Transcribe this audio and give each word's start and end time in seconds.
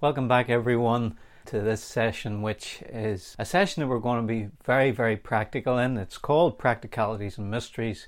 Welcome 0.00 0.28
back, 0.28 0.48
everyone, 0.48 1.18
to 1.46 1.60
this 1.60 1.82
session, 1.82 2.40
which 2.40 2.84
is 2.88 3.34
a 3.36 3.44
session 3.44 3.80
that 3.80 3.88
we're 3.88 3.98
going 3.98 4.20
to 4.20 4.32
be 4.32 4.48
very, 4.64 4.92
very 4.92 5.16
practical 5.16 5.76
in. 5.76 5.96
It's 5.96 6.18
called 6.18 6.56
Practicalities 6.56 7.36
and 7.36 7.50
Mysteries 7.50 8.06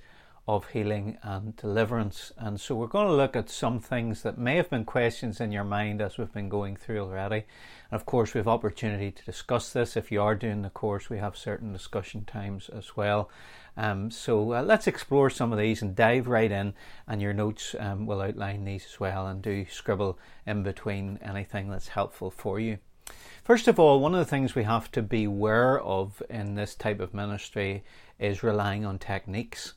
of 0.56 0.66
Healing 0.71 1.16
and 1.22 1.54
Deliverance. 1.54 2.32
And 2.36 2.60
so 2.60 2.74
we're 2.74 2.88
going 2.88 3.06
to 3.06 3.14
look 3.14 3.36
at 3.36 3.48
some 3.48 3.79
things 3.79 4.22
that 4.22 4.36
may 4.36 4.56
have 4.56 4.68
been 4.68 4.84
questions 4.84 5.40
in 5.40 5.52
your 5.52 5.62
mind 5.62 6.02
as 6.02 6.18
we've 6.18 6.32
been 6.32 6.48
going 6.48 6.74
through 6.74 6.98
already. 6.98 7.45
And 7.88 8.00
of 8.00 8.04
course, 8.04 8.34
we 8.34 8.38
have 8.38 8.48
opportunity 8.48 9.12
to 9.12 9.25
discuss 9.25 9.72
this. 9.72 9.96
If 9.96 10.11
you 10.11 10.21
are 10.21 10.34
doing 10.34 10.62
the 10.62 10.71
course, 10.71 11.08
we 11.08 11.18
have 11.18 11.36
certain 11.36 11.72
discussion 11.72 12.25
times 12.25 12.68
as 12.68 12.96
well. 12.96 13.30
Um, 13.76 14.11
so 14.11 14.54
uh, 14.54 14.62
let's 14.62 14.89
explore 14.89 15.30
some 15.30 15.52
of 15.52 15.58
these 15.58 15.82
and 15.82 15.94
dive 15.94 16.26
right 16.26 16.50
in, 16.50 16.75
and 17.07 17.22
your 17.22 17.32
notes 17.32 17.76
um, 17.79 18.04
will 18.04 18.21
outline 18.21 18.64
these 18.64 18.86
as 18.93 18.98
well, 18.98 19.29
and 19.29 19.40
do 19.40 19.67
scribble 19.71 20.18
in 20.48 20.64
between 20.64 21.21
anything 21.22 21.71
that's 21.71 21.89
helpful 21.89 22.32
for 22.32 22.58
you. 22.58 22.79
First 23.44 23.68
of 23.68 23.79
all, 23.79 24.00
one 24.00 24.14
of 24.14 24.18
the 24.18 24.25
things 24.25 24.57
we 24.57 24.64
have 24.64 24.90
to 24.90 25.00
be 25.00 25.25
aware 25.25 25.80
of 25.80 26.21
in 26.29 26.57
this 26.57 26.75
type 26.75 26.98
of 26.98 27.14
ministry 27.14 27.85
is 28.18 28.43
relying 28.43 28.85
on 28.85 28.98
techniques. 28.98 29.75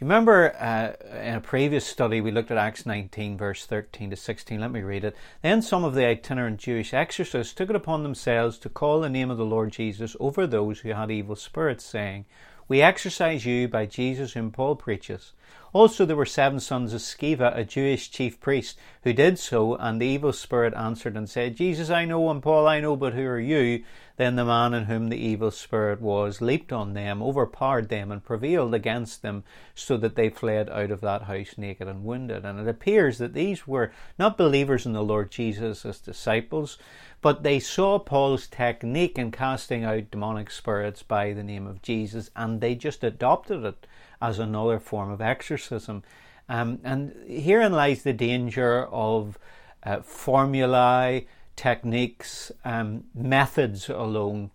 You 0.00 0.06
remember 0.06 0.56
uh, 0.58 0.92
in 1.18 1.34
a 1.34 1.42
previous 1.42 1.84
study 1.84 2.22
we 2.22 2.30
looked 2.30 2.50
at 2.50 2.56
Acts 2.56 2.86
19, 2.86 3.36
verse 3.36 3.66
13 3.66 4.08
to 4.08 4.16
16. 4.16 4.58
Let 4.58 4.70
me 4.70 4.80
read 4.80 5.04
it. 5.04 5.14
Then 5.42 5.60
some 5.60 5.84
of 5.84 5.92
the 5.92 6.06
itinerant 6.06 6.58
Jewish 6.58 6.94
exorcists 6.94 7.52
took 7.52 7.68
it 7.68 7.76
upon 7.76 8.02
themselves 8.02 8.56
to 8.60 8.70
call 8.70 9.02
the 9.02 9.10
name 9.10 9.30
of 9.30 9.36
the 9.36 9.44
Lord 9.44 9.72
Jesus 9.72 10.16
over 10.18 10.46
those 10.46 10.80
who 10.80 10.94
had 10.94 11.10
evil 11.10 11.36
spirits, 11.36 11.84
saying, 11.84 12.24
we 12.66 12.80
exorcise 12.80 13.44
you 13.44 13.68
by 13.68 13.84
Jesus 13.84 14.32
whom 14.32 14.52
Paul 14.52 14.76
preaches. 14.76 15.34
Also, 15.72 16.04
there 16.04 16.16
were 16.16 16.26
seven 16.26 16.58
sons 16.58 16.92
of 16.92 17.00
Sceva, 17.00 17.56
a 17.56 17.64
Jewish 17.64 18.10
chief 18.10 18.40
priest, 18.40 18.76
who 19.04 19.12
did 19.12 19.38
so, 19.38 19.76
and 19.76 20.00
the 20.00 20.06
evil 20.06 20.32
spirit 20.32 20.74
answered 20.74 21.16
and 21.16 21.30
said, 21.30 21.54
Jesus 21.54 21.90
I 21.90 22.04
know, 22.04 22.28
and 22.28 22.42
Paul 22.42 22.66
I 22.66 22.80
know, 22.80 22.96
but 22.96 23.14
who 23.14 23.24
are 23.24 23.38
you? 23.38 23.84
Then 24.16 24.34
the 24.34 24.44
man 24.44 24.74
in 24.74 24.84
whom 24.84 25.08
the 25.08 25.16
evil 25.16 25.52
spirit 25.52 26.00
was 26.00 26.40
leaped 26.40 26.72
on 26.72 26.94
them, 26.94 27.22
overpowered 27.22 27.88
them, 27.88 28.10
and 28.10 28.22
prevailed 28.22 28.74
against 28.74 29.22
them, 29.22 29.44
so 29.74 29.96
that 29.96 30.16
they 30.16 30.28
fled 30.28 30.68
out 30.68 30.90
of 30.90 31.00
that 31.02 31.22
house 31.22 31.56
naked 31.56 31.86
and 31.86 32.04
wounded. 32.04 32.44
And 32.44 32.58
it 32.58 32.68
appears 32.68 33.18
that 33.18 33.32
these 33.32 33.66
were 33.66 33.92
not 34.18 34.36
believers 34.36 34.84
in 34.84 34.92
the 34.92 35.04
Lord 35.04 35.30
Jesus 35.30 35.86
as 35.86 36.00
disciples, 36.00 36.78
but 37.22 37.44
they 37.44 37.60
saw 37.60 37.98
Paul's 37.98 38.46
technique 38.46 39.18
in 39.18 39.30
casting 39.30 39.84
out 39.84 40.10
demonic 40.10 40.50
spirits 40.50 41.02
by 41.02 41.32
the 41.32 41.44
name 41.44 41.66
of 41.66 41.80
Jesus, 41.80 42.30
and 42.34 42.60
they 42.60 42.74
just 42.74 43.04
adopted 43.04 43.64
it 43.64 43.86
as 44.20 44.38
another 44.38 44.78
form 44.78 45.10
of 45.10 45.20
exorcism. 45.20 46.02
Um, 46.48 46.80
and 46.82 47.14
herein 47.28 47.72
lies 47.72 48.02
the 48.02 48.12
danger 48.12 48.86
of 48.86 49.38
uh, 49.82 50.00
formulae, 50.02 51.26
techniques, 51.56 52.50
um, 52.64 53.04
methods 53.14 53.88
alone. 53.88 54.50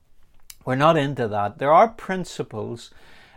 We're 0.65 0.75
not 0.75 0.97
into 0.97 1.27
that. 1.27 1.59
There 1.59 1.71
are 1.71 1.87
principles, 1.87 2.91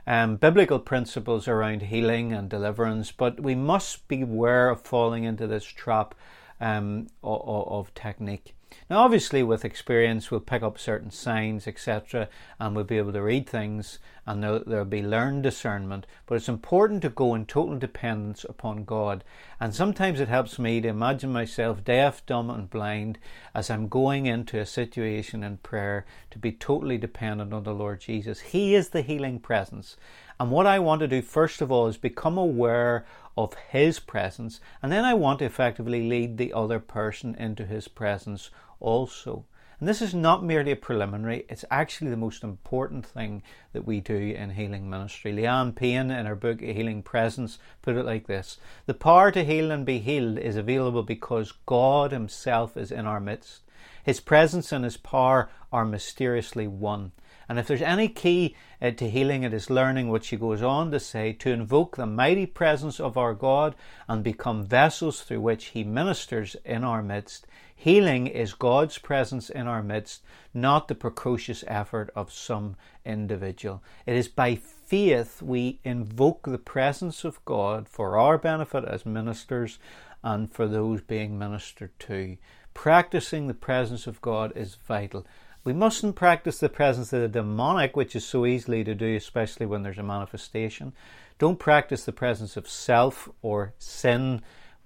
um, 0.06 0.36
biblical 0.36 0.78
principles 0.78 1.46
around 1.46 1.82
healing 1.82 2.32
and 2.32 2.48
deliverance, 2.48 3.12
but 3.12 3.40
we 3.40 3.54
must 3.54 4.08
beware 4.08 4.70
of 4.70 4.80
falling 4.80 5.24
into 5.24 5.46
this 5.46 5.64
trap 5.64 6.14
um, 6.61 7.09
of, 7.23 7.69
of 7.69 7.95
technique. 7.95 8.55
Now, 8.91 8.98
obviously, 8.98 9.42
with 9.42 9.64
experience, 9.64 10.31
we'll 10.31 10.41
pick 10.41 10.62
up 10.62 10.78
certain 10.78 11.11
signs, 11.11 11.67
etc., 11.67 12.28
and 12.61 12.77
we'll 12.77 12.84
be 12.84 12.98
able 12.98 13.14
to 13.14 13.23
read 13.23 13.48
things, 13.48 13.98
and 14.27 14.42
there'll, 14.42 14.62
there'll, 14.67 14.84
be 14.84 15.03
learned 15.03 15.42
discernment. 15.42 16.06
But 16.27 16.34
it's 16.34 16.51
important 16.51 17.01
to 17.03 17.09
go 17.09 17.34
in 17.34 17.47
total 17.47 17.79
dependence 17.79 18.45
upon 18.45 18.84
God. 18.84 19.25
And 19.59 19.75
sometimes 19.75 20.20
it 20.20 20.29
helps 20.29 20.59
me 20.59 20.83
to 20.83 20.89
imagine 20.89 21.33
myself 21.33 21.83
deaf, 21.83 22.25
dumb, 22.27 22.51
and 22.51 22.69
blind 22.69 23.19
as 23.55 23.70
I'm 23.70 23.89
going 23.89 24.27
into 24.27 24.59
a 24.59 24.67
situation 24.67 25.42
in 25.42 25.56
prayer 25.59 26.05
to 26.31 26.39
be 26.39 26.53
totally 26.53 26.98
dependent 26.98 27.55
on 27.55 27.64
the 27.64 27.75
Lord 27.75 28.01
Jesus. 28.01 28.41
He 28.41 28.75
is 28.75 28.91
the 28.91 29.03
healing 29.03 29.41
presence. 29.41 29.97
And 30.41 30.50
what 30.50 30.67
I 30.67 30.78
want 30.78 31.00
to 31.00 31.08
do, 31.08 31.20
first 31.20 31.61
of 31.61 31.73
all, 31.73 31.89
is 31.89 31.96
become 31.96 32.39
aware 32.39 33.05
of 33.36 33.55
His 33.70 33.98
presence, 33.98 34.61
and 34.83 34.92
then 34.92 35.05
I 35.05 35.14
want 35.14 35.40
to 35.40 35.45
effectively 35.45 36.08
lead 36.08 36.39
the 36.39 36.52
other 36.52 36.79
person 36.79 37.35
into 37.35 37.67
His 37.67 37.89
presence 37.89 38.51
also. 38.79 39.45
And 39.80 39.89
this 39.89 40.02
is 40.02 40.12
not 40.12 40.45
merely 40.45 40.73
a 40.73 40.77
preliminary, 40.77 41.45
it's 41.48 41.64
actually 41.70 42.11
the 42.11 42.17
most 42.17 42.42
important 42.42 43.07
thing 43.07 43.45
that 43.73 43.86
we 43.86 44.01
do 44.01 44.17
in 44.17 44.51
healing 44.51 44.90
ministry. 44.90 45.33
Leanne 45.33 45.74
Payne, 45.74 46.11
in 46.11 46.27
her 46.27 46.35
book 46.35 46.61
Healing 46.61 47.02
Presence, 47.02 47.61
put 47.80 47.96
it 47.96 48.05
like 48.05 48.27
this 48.27 48.58
The 48.86 48.95
power 48.95 49.30
to 49.30 49.45
heal 49.45 49.70
and 49.70 49.86
be 49.86 50.01
healed 50.01 50.39
is 50.39 50.57
available 50.57 51.05
because 51.05 51.52
God 51.64 52.11
Himself 52.11 52.77
is 52.77 52.91
in 52.91 53.07
our 53.07 53.20
midst. 53.20 53.62
His 54.02 54.18
presence 54.18 54.73
and 54.73 54.85
His 54.85 54.96
power 54.96 55.48
are 55.73 55.85
mysteriously 55.85 56.67
one. 56.67 57.12
And 57.48 57.59
if 57.59 57.67
there's 57.67 57.83
any 57.83 58.09
key 58.09 58.55
uh, 58.83 58.91
to 58.91 59.09
healing, 59.09 59.42
it 59.42 59.55
is 59.55 59.70
learning 59.70 60.09
what 60.11 60.25
she 60.25 60.36
goes 60.36 60.63
on 60.63 60.91
to 60.91 61.01
say 61.01 61.33
to 61.33 61.51
invoke 61.51 61.97
the 61.97 62.07
mighty 62.07 62.45
presence 62.45 63.01
of 63.01 63.17
our 63.17 63.33
God 63.33 63.75
and 64.07 64.23
become 64.23 64.64
vessels 64.64 65.23
through 65.23 65.41
which 65.41 65.67
He 65.67 65.83
ministers 65.83 66.57
in 66.64 66.85
our 66.85 67.03
midst. 67.03 67.47
Healing 67.75 68.27
is 68.27 68.55
God's 68.55 68.98
presence 68.98 69.48
in 69.48 69.67
our 69.67 69.83
midst, 69.83 70.23
not 70.53 70.89
the 70.89 70.95
precocious 70.95 71.63
effort 71.69 72.11
of 72.14 72.33
some 72.33 72.77
individual. 73.05 73.83
It 74.05 74.17
is 74.17 74.29
by 74.29 74.57
faith 74.57 75.41
we 75.41 75.80
invoke 75.85 76.42
the 76.42 76.59
presence 76.59 77.25
of 77.25 77.45
God 77.45 77.89
for 77.89 78.19
our 78.19 78.36
benefit 78.36 78.85
as 78.85 79.07
ministers 79.07 79.79
and 80.25 80.53
for 80.53 80.67
those 80.67 81.01
being 81.03 81.39
ministered 81.39 81.97
to. 82.01 82.36
Practicing 82.75 83.47
the 83.47 83.55
presence 83.55 84.07
of 84.07 84.20
God 84.20 84.53
is 84.57 84.75
vital. 84.75 85.25
We 85.68 85.74
mustn't 85.74 86.17
practice 86.17 86.61
the 86.61 86.70
presence 86.70 87.12
of 87.12 87.20
the 87.20 87.29
demonic, 87.29 87.95
which 87.95 88.17
is 88.17 88.24
so 88.24 88.46
easily 88.46 88.84
to 88.84 88.95
do, 88.95 89.14
especially 89.14 89.67
when 89.67 89.83
there's 89.83 89.98
a 89.98 90.02
manifestation. 90.02 90.95
Don't 91.39 91.58
practice 91.58 92.06
the 92.06 92.11
presence 92.11 92.56
of 92.56 92.67
self 92.67 93.29
or 93.42 93.74
sin, 93.79 94.40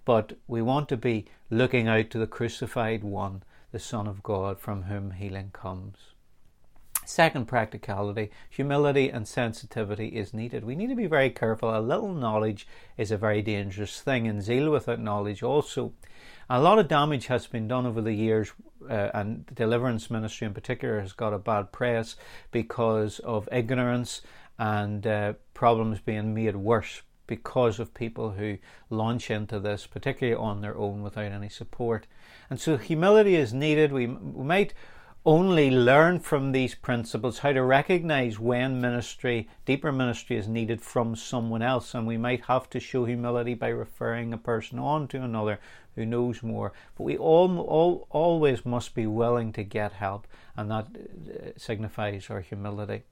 but 0.04 0.32
we 0.48 0.60
want 0.60 0.88
to 0.88 0.96
be 0.96 1.26
looking 1.50 1.86
out 1.86 2.10
to 2.10 2.18
the 2.18 2.26
crucified 2.26 3.04
one, 3.04 3.44
the 3.70 3.78
Son 3.78 4.08
of 4.08 4.24
God, 4.24 4.58
from 4.58 4.82
whom 4.82 5.12
healing 5.12 5.50
comes. 5.52 5.98
Second 7.04 7.46
practicality, 7.46 8.32
humility 8.50 9.08
and 9.08 9.28
sensitivity 9.28 10.08
is 10.08 10.34
needed. 10.34 10.64
We 10.64 10.74
need 10.74 10.88
to 10.88 10.96
be 10.96 11.06
very 11.06 11.30
careful. 11.30 11.76
A 11.76 11.78
little 11.78 12.12
knowledge 12.12 12.66
is 12.96 13.12
a 13.12 13.16
very 13.16 13.40
dangerous 13.40 14.00
thing, 14.00 14.26
and 14.26 14.42
zeal 14.42 14.70
without 14.70 14.98
knowledge 14.98 15.44
also. 15.44 15.92
A 16.50 16.60
lot 16.60 16.80
of 16.80 16.88
damage 16.88 17.26
has 17.26 17.46
been 17.46 17.68
done 17.68 17.86
over 17.86 18.00
the 18.00 18.14
years, 18.14 18.52
uh, 18.88 19.10
and 19.14 19.44
the 19.46 19.54
deliverance 19.54 20.10
ministry 20.10 20.46
in 20.46 20.54
particular 20.54 21.00
has 21.00 21.12
got 21.12 21.32
a 21.32 21.38
bad 21.38 21.72
press 21.72 22.16
because 22.50 23.18
of 23.20 23.48
ignorance 23.52 24.22
and 24.58 25.06
uh, 25.06 25.32
problems 25.54 26.00
being 26.00 26.34
made 26.34 26.56
worse 26.56 27.02
because 27.26 27.78
of 27.78 27.94
people 27.94 28.32
who 28.32 28.58
launch 28.90 29.30
into 29.30 29.58
this, 29.58 29.86
particularly 29.86 30.36
on 30.36 30.60
their 30.60 30.76
own 30.76 31.02
without 31.02 31.32
any 31.32 31.48
support. 31.48 32.06
And 32.50 32.60
so 32.60 32.76
humility 32.76 33.36
is 33.36 33.54
needed. 33.54 33.92
We, 33.92 34.06
we 34.06 34.44
might 34.44 34.74
only 35.24 35.70
learn 35.70 36.18
from 36.18 36.50
these 36.50 36.74
principles 36.74 37.38
how 37.38 37.52
to 37.52 37.62
recognize 37.62 38.40
when 38.40 38.80
ministry, 38.80 39.48
deeper 39.64 39.92
ministry, 39.92 40.36
is 40.36 40.48
needed 40.48 40.82
from 40.82 41.14
someone 41.14 41.62
else. 41.62 41.94
And 41.94 42.06
we 42.06 42.16
might 42.16 42.46
have 42.46 42.68
to 42.70 42.80
show 42.80 43.04
humility 43.04 43.54
by 43.54 43.68
referring 43.68 44.32
a 44.32 44.38
person 44.38 44.78
on 44.78 45.06
to 45.08 45.22
another 45.22 45.60
who 45.94 46.04
knows 46.04 46.42
more. 46.42 46.72
But 46.96 47.04
we 47.04 47.16
all, 47.16 47.60
all 47.60 48.06
always 48.10 48.66
must 48.66 48.94
be 48.94 49.06
willing 49.06 49.52
to 49.52 49.62
get 49.62 49.92
help, 49.92 50.26
and 50.56 50.70
that 50.70 50.86
uh, 50.86 51.50
signifies 51.56 52.28
our 52.30 52.40
humility. 52.40 53.02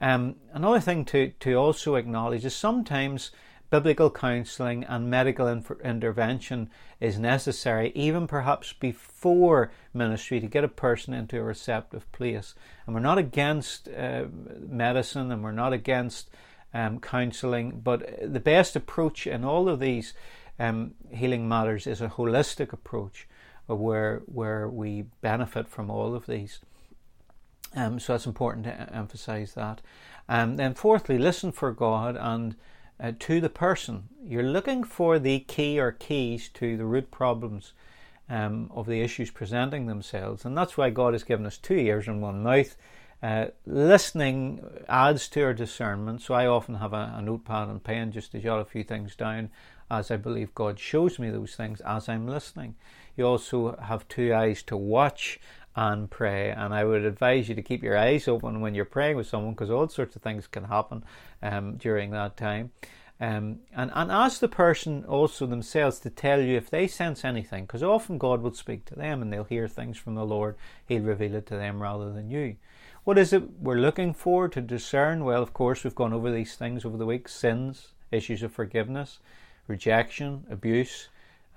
Um, 0.00 0.36
another 0.52 0.80
thing 0.80 1.04
to, 1.06 1.28
to 1.40 1.54
also 1.54 1.94
acknowledge 1.94 2.44
is 2.44 2.56
sometimes 2.56 3.30
biblical 3.72 4.10
counseling 4.10 4.84
and 4.84 5.08
medical 5.08 5.48
intervention 5.48 6.68
is 7.00 7.18
necessary, 7.18 7.90
even 7.94 8.26
perhaps 8.26 8.74
before 8.74 9.72
ministry, 9.94 10.40
to 10.40 10.46
get 10.46 10.62
a 10.62 10.68
person 10.68 11.14
into 11.14 11.38
a 11.38 11.42
receptive 11.42 12.12
place. 12.12 12.54
And 12.84 12.94
we're 12.94 13.00
not 13.00 13.16
against 13.16 13.88
uh, 13.88 14.26
medicine 14.68 15.32
and 15.32 15.42
we're 15.42 15.52
not 15.52 15.72
against 15.72 16.28
um, 16.74 17.00
counseling, 17.00 17.80
but 17.82 18.06
the 18.22 18.40
best 18.40 18.76
approach 18.76 19.26
in 19.26 19.42
all 19.42 19.70
of 19.70 19.80
these 19.80 20.12
um, 20.58 20.92
healing 21.10 21.48
matters 21.48 21.86
is 21.86 22.02
a 22.02 22.08
holistic 22.08 22.74
approach 22.74 23.26
where, 23.68 24.20
where 24.26 24.68
we 24.68 25.06
benefit 25.22 25.66
from 25.66 25.90
all 25.90 26.14
of 26.14 26.26
these. 26.26 26.60
Um, 27.74 27.98
so 27.98 28.16
it's 28.16 28.26
important 28.26 28.66
to 28.66 28.94
emphasize 28.94 29.54
that. 29.54 29.80
Um, 30.28 30.56
then, 30.56 30.74
fourthly, 30.74 31.16
listen 31.16 31.52
for 31.52 31.72
God 31.72 32.18
and 32.20 32.54
uh, 33.02 33.12
to 33.18 33.40
the 33.40 33.50
person. 33.50 34.08
You're 34.24 34.44
looking 34.44 34.84
for 34.84 35.18
the 35.18 35.40
key 35.40 35.80
or 35.80 35.92
keys 35.92 36.48
to 36.54 36.76
the 36.76 36.84
root 36.84 37.10
problems 37.10 37.72
um, 38.30 38.70
of 38.72 38.86
the 38.86 39.00
issues 39.00 39.30
presenting 39.30 39.86
themselves. 39.86 40.44
And 40.44 40.56
that's 40.56 40.76
why 40.76 40.90
God 40.90 41.12
has 41.12 41.24
given 41.24 41.44
us 41.44 41.58
two 41.58 41.74
ears 41.74 42.06
and 42.06 42.22
one 42.22 42.42
mouth. 42.42 42.76
Uh, 43.22 43.46
listening 43.66 44.64
adds 44.88 45.28
to 45.28 45.42
our 45.42 45.54
discernment. 45.54 46.22
So 46.22 46.34
I 46.34 46.46
often 46.46 46.76
have 46.76 46.92
a, 46.92 47.14
a, 47.16 47.22
notepad 47.22 47.68
and 47.68 47.82
pen 47.82 48.10
just 48.10 48.32
to 48.32 48.40
jot 48.40 48.60
a 48.60 48.64
few 48.64 48.82
things 48.82 49.14
down 49.14 49.50
as 49.90 50.10
I 50.10 50.16
believe 50.16 50.54
God 50.54 50.78
shows 50.78 51.18
me 51.18 51.30
those 51.30 51.54
things 51.54 51.80
as 51.82 52.08
I'm 52.08 52.26
listening. 52.26 52.74
You 53.16 53.26
also 53.26 53.76
have 53.76 54.08
two 54.08 54.34
eyes 54.34 54.62
to 54.64 54.76
watch 54.76 55.38
and 55.74 56.10
pray. 56.10 56.50
And 56.50 56.74
I 56.74 56.84
would 56.84 57.04
advise 57.04 57.48
you 57.48 57.54
to 57.54 57.62
keep 57.62 57.82
your 57.82 57.96
eyes 57.96 58.28
open 58.28 58.60
when 58.60 58.74
you're 58.74 58.84
praying 58.84 59.16
with 59.16 59.26
someone 59.26 59.52
because 59.52 59.70
all 59.70 59.88
sorts 59.88 60.16
of 60.16 60.22
things 60.22 60.46
can 60.46 60.64
happen 60.64 61.04
um, 61.42 61.76
during 61.76 62.10
that 62.10 62.36
time. 62.36 62.70
Um, 63.20 63.60
and, 63.74 63.92
and 63.94 64.10
ask 64.10 64.40
the 64.40 64.48
person 64.48 65.04
also 65.04 65.46
themselves 65.46 66.00
to 66.00 66.10
tell 66.10 66.40
you 66.40 66.56
if 66.56 66.68
they 66.68 66.88
sense 66.88 67.24
anything, 67.24 67.66
because 67.66 67.82
often 67.82 68.18
God 68.18 68.42
will 68.42 68.52
speak 68.52 68.84
to 68.86 68.96
them 68.96 69.22
and 69.22 69.32
they'll 69.32 69.44
hear 69.44 69.68
things 69.68 69.96
from 69.96 70.16
the 70.16 70.26
Lord. 70.26 70.56
He'll 70.86 71.02
reveal 71.02 71.36
it 71.36 71.46
to 71.46 71.56
them 71.56 71.80
rather 71.80 72.12
than 72.12 72.30
you. 72.30 72.56
What 73.04 73.18
is 73.18 73.32
it 73.32 73.60
we're 73.60 73.76
looking 73.76 74.12
for 74.12 74.48
to 74.48 74.60
discern? 74.60 75.24
Well, 75.24 75.42
of 75.42 75.52
course, 75.52 75.84
we've 75.84 75.94
gone 75.94 76.12
over 76.12 76.32
these 76.32 76.56
things 76.56 76.84
over 76.84 76.96
the 76.96 77.06
week 77.06 77.28
sins, 77.28 77.88
issues 78.10 78.42
of 78.42 78.52
forgiveness, 78.52 79.20
rejection, 79.68 80.44
abuse, 80.50 81.08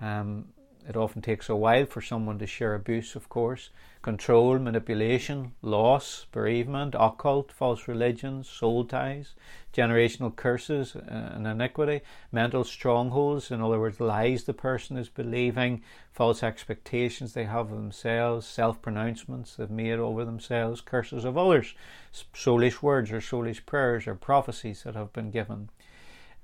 um, 0.02 0.46
it 0.88 0.96
often 0.96 1.22
takes 1.22 1.50
a 1.50 1.56
while 1.56 1.86
for 1.86 2.02
someone 2.02 2.38
to 2.40 2.46
share 2.46 2.76
abuse, 2.76 3.16
of 3.16 3.28
course. 3.28 3.70
Control, 4.04 4.60
manipulation, 4.60 5.54
loss, 5.64 6.28
bereavement, 6.32 6.94
occult, 6.98 7.52
false 7.52 7.88
religions, 7.88 8.48
soul 8.48 8.86
ties, 8.86 9.34
generational 9.74 10.36
curses 10.36 10.96
uh, 10.96 11.32
and 11.34 11.48
iniquity, 11.48 12.02
mental 12.32 12.64
strongholds, 12.64 13.50
in 13.50 13.62
other 13.62 13.80
words, 13.80 14.00
lies 14.00 14.44
the 14.44 14.54
person 14.54 14.96
is 14.96 15.10
believing, 15.10 15.82
false 16.12 16.44
expectations 16.44 17.34
they 17.34 17.46
have 17.46 17.72
of 17.72 17.78
themselves, 17.78 18.46
self 18.46 18.80
pronouncements 18.82 19.56
they've 19.56 19.72
made 19.72 19.98
over 19.98 20.24
themselves, 20.24 20.82
curses 20.82 21.26
of 21.26 21.38
others, 21.38 21.74
soulish 22.14 22.82
words 22.84 23.12
or 23.12 23.20
soulish 23.20 23.66
prayers 23.66 24.06
or 24.06 24.14
prophecies 24.14 24.84
that 24.84 24.96
have 24.96 25.12
been 25.14 25.32
given. 25.32 25.70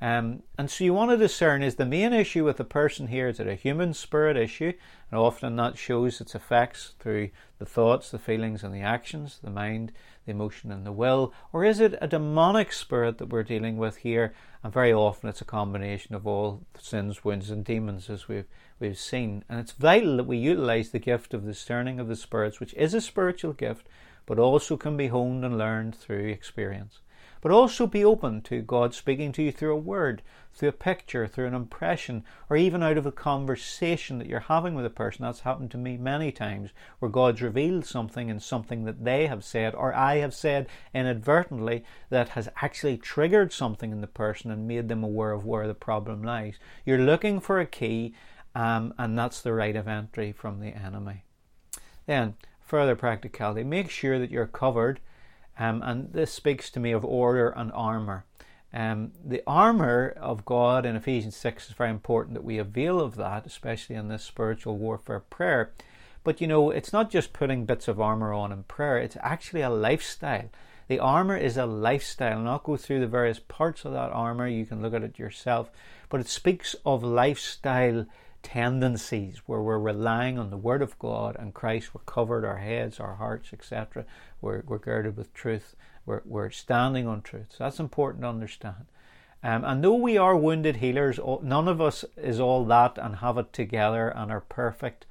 Um, 0.01 0.41
and 0.57 0.69
so 0.69 0.83
you 0.83 0.95
want 0.95 1.11
to 1.11 1.17
discern 1.17 1.61
is 1.61 1.75
the 1.75 1.85
main 1.85 2.11
issue 2.11 2.43
with 2.43 2.57
the 2.57 2.63
person 2.63 3.07
here, 3.07 3.27
is 3.27 3.39
it 3.39 3.47
a 3.47 3.53
human 3.53 3.93
spirit 3.93 4.35
issue? 4.35 4.73
And 5.11 5.19
often 5.19 5.55
that 5.57 5.77
shows 5.77 6.19
its 6.19 6.33
effects 6.33 6.95
through 6.99 7.29
the 7.59 7.67
thoughts, 7.67 8.09
the 8.09 8.17
feelings, 8.17 8.63
and 8.63 8.73
the 8.73 8.81
actions, 8.81 9.39
the 9.43 9.51
mind, 9.51 9.91
the 10.25 10.31
emotion, 10.31 10.71
and 10.71 10.87
the 10.87 10.91
will. 10.91 11.33
Or 11.53 11.63
is 11.63 11.79
it 11.79 11.99
a 12.01 12.07
demonic 12.07 12.73
spirit 12.73 13.19
that 13.19 13.29
we're 13.29 13.43
dealing 13.43 13.77
with 13.77 13.97
here? 13.97 14.33
And 14.63 14.73
very 14.73 14.91
often 14.91 15.29
it's 15.29 15.41
a 15.41 15.45
combination 15.45 16.15
of 16.15 16.25
all 16.25 16.63
sins, 16.79 17.23
wounds, 17.23 17.51
and 17.51 17.63
demons, 17.63 18.09
as 18.09 18.27
we've, 18.27 18.47
we've 18.79 18.97
seen. 18.97 19.43
And 19.47 19.59
it's 19.59 19.73
vital 19.73 20.17
that 20.17 20.25
we 20.25 20.37
utilize 20.37 20.89
the 20.89 20.99
gift 20.99 21.31
of 21.35 21.45
discerning 21.45 21.99
of 21.99 22.07
the 22.07 22.15
spirits, 22.15 22.59
which 22.59 22.73
is 22.73 22.95
a 22.95 23.01
spiritual 23.01 23.53
gift, 23.53 23.85
but 24.25 24.39
also 24.39 24.77
can 24.77 24.97
be 24.97 25.07
honed 25.07 25.45
and 25.45 25.59
learned 25.59 25.95
through 25.95 26.29
experience 26.29 27.01
but 27.41 27.51
also 27.51 27.87
be 27.87 28.05
open 28.05 28.41
to 28.41 28.61
God 28.61 28.93
speaking 28.93 29.31
to 29.33 29.43
you 29.43 29.51
through 29.51 29.73
a 29.73 29.79
word, 29.79 30.21
through 30.53 30.69
a 30.69 30.73
picture, 30.73 31.27
through 31.27 31.47
an 31.47 31.53
impression, 31.53 32.23
or 32.49 32.55
even 32.55 32.83
out 32.83 32.97
of 32.97 33.05
a 33.05 33.11
conversation 33.11 34.19
that 34.19 34.27
you're 34.27 34.41
having 34.41 34.75
with 34.75 34.85
a 34.85 34.89
person. 34.89 35.23
That's 35.23 35.41
happened 35.41 35.71
to 35.71 35.77
me 35.77 35.97
many 35.97 36.31
times, 36.31 36.69
where 36.99 37.09
God's 37.09 37.41
revealed 37.41 37.85
something 37.85 38.29
in 38.29 38.39
something 38.39 38.85
that 38.85 39.03
they 39.03 39.27
have 39.27 39.43
said, 39.43 39.73
or 39.73 39.93
I 39.93 40.17
have 40.17 40.33
said 40.33 40.67
inadvertently, 40.93 41.83
that 42.09 42.29
has 42.29 42.49
actually 42.61 42.97
triggered 42.97 43.51
something 43.51 43.91
in 43.91 44.01
the 44.01 44.07
person 44.07 44.51
and 44.51 44.67
made 44.67 44.87
them 44.87 45.03
aware 45.03 45.31
of 45.31 45.45
where 45.45 45.67
the 45.67 45.73
problem 45.73 46.21
lies. 46.21 46.55
You're 46.85 46.99
looking 46.99 47.39
for 47.39 47.59
a 47.59 47.65
key, 47.65 48.13
um, 48.53 48.93
and 48.97 49.17
that's 49.17 49.41
the 49.41 49.53
right 49.53 49.75
of 49.75 49.87
entry 49.87 50.31
from 50.31 50.59
the 50.59 50.67
enemy. 50.69 51.23
Then, 52.05 52.35
further 52.59 52.95
practicality, 52.95 53.63
make 53.63 53.89
sure 53.89 54.19
that 54.19 54.31
you're 54.31 54.47
covered 54.47 54.99
um, 55.61 55.83
and 55.83 56.11
this 56.11 56.33
speaks 56.33 56.71
to 56.71 56.79
me 56.79 56.91
of 56.91 57.05
order 57.05 57.49
and 57.49 57.71
armour. 57.73 58.25
Um, 58.73 59.11
the 59.23 59.43
armour 59.45 60.15
of 60.19 60.43
God 60.43 60.87
in 60.87 60.95
Ephesians 60.95 61.35
6 61.35 61.69
is 61.69 61.75
very 61.75 61.91
important 61.91 62.33
that 62.33 62.43
we 62.43 62.57
avail 62.57 62.99
of 62.99 63.15
that, 63.17 63.45
especially 63.45 63.95
in 63.95 64.07
this 64.07 64.23
spiritual 64.23 64.79
warfare 64.79 65.19
prayer. 65.19 65.71
But 66.23 66.41
you 66.41 66.47
know, 66.47 66.71
it's 66.71 66.91
not 66.91 67.11
just 67.11 67.31
putting 67.31 67.65
bits 67.65 67.87
of 67.87 68.01
armour 68.01 68.33
on 68.33 68.51
in 68.51 68.63
prayer, 68.63 68.97
it's 68.97 69.17
actually 69.21 69.61
a 69.61 69.69
lifestyle. 69.69 70.49
The 70.87 70.97
armour 70.97 71.37
is 71.37 71.57
a 71.57 71.67
lifestyle. 71.67 72.39
I'll 72.39 72.43
not 72.43 72.63
go 72.63 72.75
through 72.75 73.01
the 73.01 73.07
various 73.07 73.39
parts 73.39 73.85
of 73.85 73.93
that 73.93 74.11
armour, 74.11 74.47
you 74.47 74.65
can 74.65 74.81
look 74.81 74.95
at 74.95 75.03
it 75.03 75.19
yourself. 75.19 75.69
But 76.09 76.21
it 76.21 76.27
speaks 76.27 76.75
of 76.87 77.03
lifestyle 77.03 78.07
tendencies 78.43 79.41
where 79.45 79.61
we're 79.61 79.79
relying 79.79 80.37
on 80.37 80.49
the 80.49 80.57
Word 80.57 80.81
of 80.81 80.97
God 80.99 81.35
and 81.39 81.53
Christ. 81.53 81.93
We're 81.93 82.01
covered 82.05 82.45
our 82.45 82.57
heads, 82.57 82.99
our 82.99 83.15
hearts, 83.15 83.53
etc. 83.53 84.05
We're, 84.41 84.63
we're 84.65 84.77
girded 84.77 85.17
with 85.17 85.33
truth. 85.33 85.75
We're, 86.05 86.21
we're 86.25 86.49
standing 86.49 87.07
on 87.07 87.21
truth. 87.21 87.47
So 87.49 87.63
that's 87.63 87.79
important 87.79 88.23
to 88.23 88.29
understand. 88.29 88.85
Um, 89.43 89.63
and 89.63 89.83
though 89.83 89.95
we 89.95 90.17
are 90.17 90.35
wounded 90.35 90.77
healers, 90.77 91.19
none 91.41 91.67
of 91.67 91.81
us 91.81 92.05
is 92.15 92.39
all 92.39 92.63
that 92.65 92.97
and 92.97 93.17
have 93.17 93.37
it 93.37 93.53
together 93.53 94.09
and 94.09 94.31
are 94.31 94.41
perfect. 94.41 95.05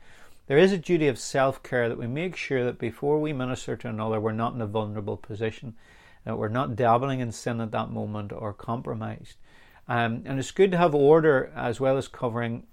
There 0.47 0.59
is 0.59 0.73
a 0.73 0.79
duty 0.79 1.09
of 1.09 1.19
self 1.19 1.63
care 1.63 1.89
that 1.89 1.99
we 1.99 2.07
make 2.07 2.37
sure 2.37 2.65
that 2.65 2.79
before 2.79 3.21
we 3.21 3.33
minister 3.33 3.77
to 3.77 3.89
another, 3.89 4.21
we're 4.21 4.33
not 4.33 4.55
in 4.55 4.61
a 4.61 4.67
vulnerable 4.67 5.17
position, 5.17 5.75
that 6.25 6.39
we're 6.39 6.49
not 6.49 6.77
dabbling 6.77 7.21
in 7.21 7.33
sin 7.33 7.61
at 7.61 7.71
that 7.73 7.91
moment 7.91 8.33
or 8.33 8.53
compromised. 8.53 9.37
Um, 9.89 10.23
and 10.25 10.39
it's 10.39 10.53
good 10.53 10.71
to 10.71 10.79
have 10.79 10.95
order 10.95 11.53
as 11.57 11.81
well 11.81 11.97
as 11.97 12.07
covering 12.07 12.65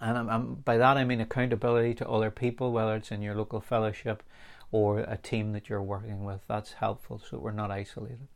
and 0.00 0.18
I'm, 0.18 0.28
I'm, 0.28 0.54
by 0.56 0.76
that 0.76 0.96
I 0.96 1.04
mean 1.04 1.20
accountability 1.20 1.94
to 1.94 2.08
other 2.08 2.30
people, 2.30 2.72
whether 2.72 2.96
it's 2.96 3.10
in 3.10 3.22
your 3.22 3.34
local 3.34 3.60
fellowship 3.60 4.22
or 4.70 5.00
a 5.00 5.16
team 5.16 5.52
that 5.52 5.68
you're 5.68 5.82
working 5.82 6.24
with. 6.24 6.40
That's 6.46 6.72
helpful 6.74 7.18
so 7.18 7.38
we're 7.38 7.52
not 7.52 7.70
isolated. 7.70 8.28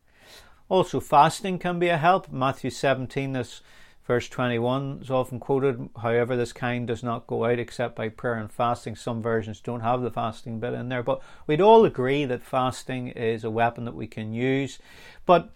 Also, 0.69 1.01
fasting 1.01 1.59
can 1.59 1.79
be 1.79 1.89
a 1.89 1.99
help. 1.99 2.33
Matthew 2.33 2.71
17, 2.71 3.33
this 3.33 3.61
verse 4.07 4.29
21 4.29 5.01
is 5.03 5.11
often 5.11 5.39
quoted. 5.39 5.91
However, 6.01 6.37
this 6.37 6.53
kind 6.53 6.87
does 6.87 7.03
not 7.03 7.27
go 7.27 7.45
out 7.45 7.59
except 7.59 7.95
by 7.95 8.09
prayer 8.09 8.37
and 8.37 8.51
fasting. 8.51 8.97
Some 8.97 9.23
versions 9.23 9.61
don't 9.61 9.81
have 9.81 10.03
the 10.03 10.11
fasting 10.11 10.61
bit 10.61 10.73
in 10.73 10.89
there, 10.89 11.03
but 11.03 11.21
we'd 11.47 11.61
all 11.61 11.85
agree 11.85 12.25
that 12.25 12.43
fasting 12.43 13.09
is 13.09 13.45
a 13.45 13.51
weapon 13.51 13.85
that 13.85 13.95
we 13.95 14.07
can 14.07 14.33
use. 14.33 14.79
But 15.27 15.51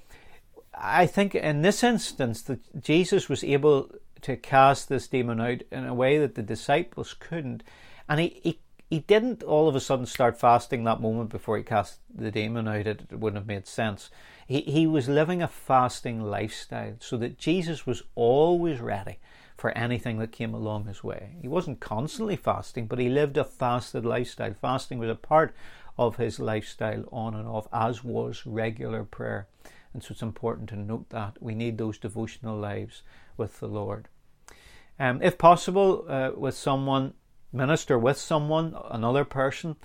I 0.75 1.07
think 1.07 1.35
in 1.35 1.63
this 1.63 1.83
instance 1.83 2.43
that 2.43 2.83
Jesus 2.83 3.29
was 3.29 3.43
able 3.43 3.91
to 4.23 4.37
cast 4.37 4.89
this 4.89 5.09
demon 5.09 5.41
out 5.41 5.63
in 5.71 5.87
a 5.87 5.95
way 5.95 6.19
that 6.19 6.35
the 6.35 6.43
disciples 6.43 7.15
couldn't. 7.19 7.63
And 8.09 8.21
he, 8.21 8.41
he, 8.43 8.59
he 8.89 9.01
didn't 9.01 9.43
all 9.43 9.69
of 9.69 9.75
a 9.75 9.81
sudden 9.81 10.07
start 10.07 10.39
fasting 10.39 10.85
that 10.85 11.01
moment 11.01 11.31
before 11.31 11.57
he 11.57 11.63
cast 11.63 11.99
the 12.15 12.31
demon 12.31 12.69
out. 12.69 12.87
It, 12.87 13.13
wouldn't 13.13 13.41
have 13.41 13.47
made 13.47 13.67
sense. 13.67 14.11
He, 14.47 14.61
he 14.61 14.87
was 14.87 15.09
living 15.09 15.43
a 15.43 15.49
fasting 15.49 16.23
lifestyle 16.23 16.95
so 17.01 17.17
that 17.19 17.39
Jesus 17.39 17.87
was 17.87 18.03
always 18.15 18.81
ready 18.81 19.19
for 19.57 19.77
anything 19.77 20.19
that 20.19 20.33
came 20.33 20.55
along 20.55 20.85
his 20.85 21.03
way. 21.03 21.37
He 21.41 21.49
wasn't 21.49 21.81
constantly 21.81 22.37
fasting, 22.37 22.87
but 22.87 22.99
he 22.99 23.09
lived 23.09 23.37
a 23.37 23.45
fasted 23.45 24.05
lifestyle. 24.05 24.55
Fasting 24.55 24.99
was 24.99 25.11
a 25.11 25.15
part 25.15 25.55
of 25.99 26.17
his 26.17 26.39
lifestyle 26.39 27.05
on 27.11 27.35
and 27.35 27.49
off, 27.49 27.67
as 27.73 28.05
was 28.05 28.45
regular 28.45 29.03
prayer. 29.03 29.47
And 29.95 30.03
so 30.03 30.13
it's 30.13 30.23
important 30.23 30.69
to 30.69 30.77
note 30.77 31.09
that 31.09 31.43
we 31.43 31.55
need 31.55 31.79
those 31.79 31.97
devotional 31.97 32.59
lives 32.59 33.03
with 33.37 33.61
the 33.61 33.69
Lord. 33.69 34.09
Um, 34.99 35.21
if 35.23 35.37
possible, 35.37 36.05
uh, 36.09 36.31
with 36.37 36.55
someone, 36.55 37.15
minister 37.53 37.99
with 37.99 38.19
someone, 38.19 38.77
another 38.91 39.25
person. 39.25 39.77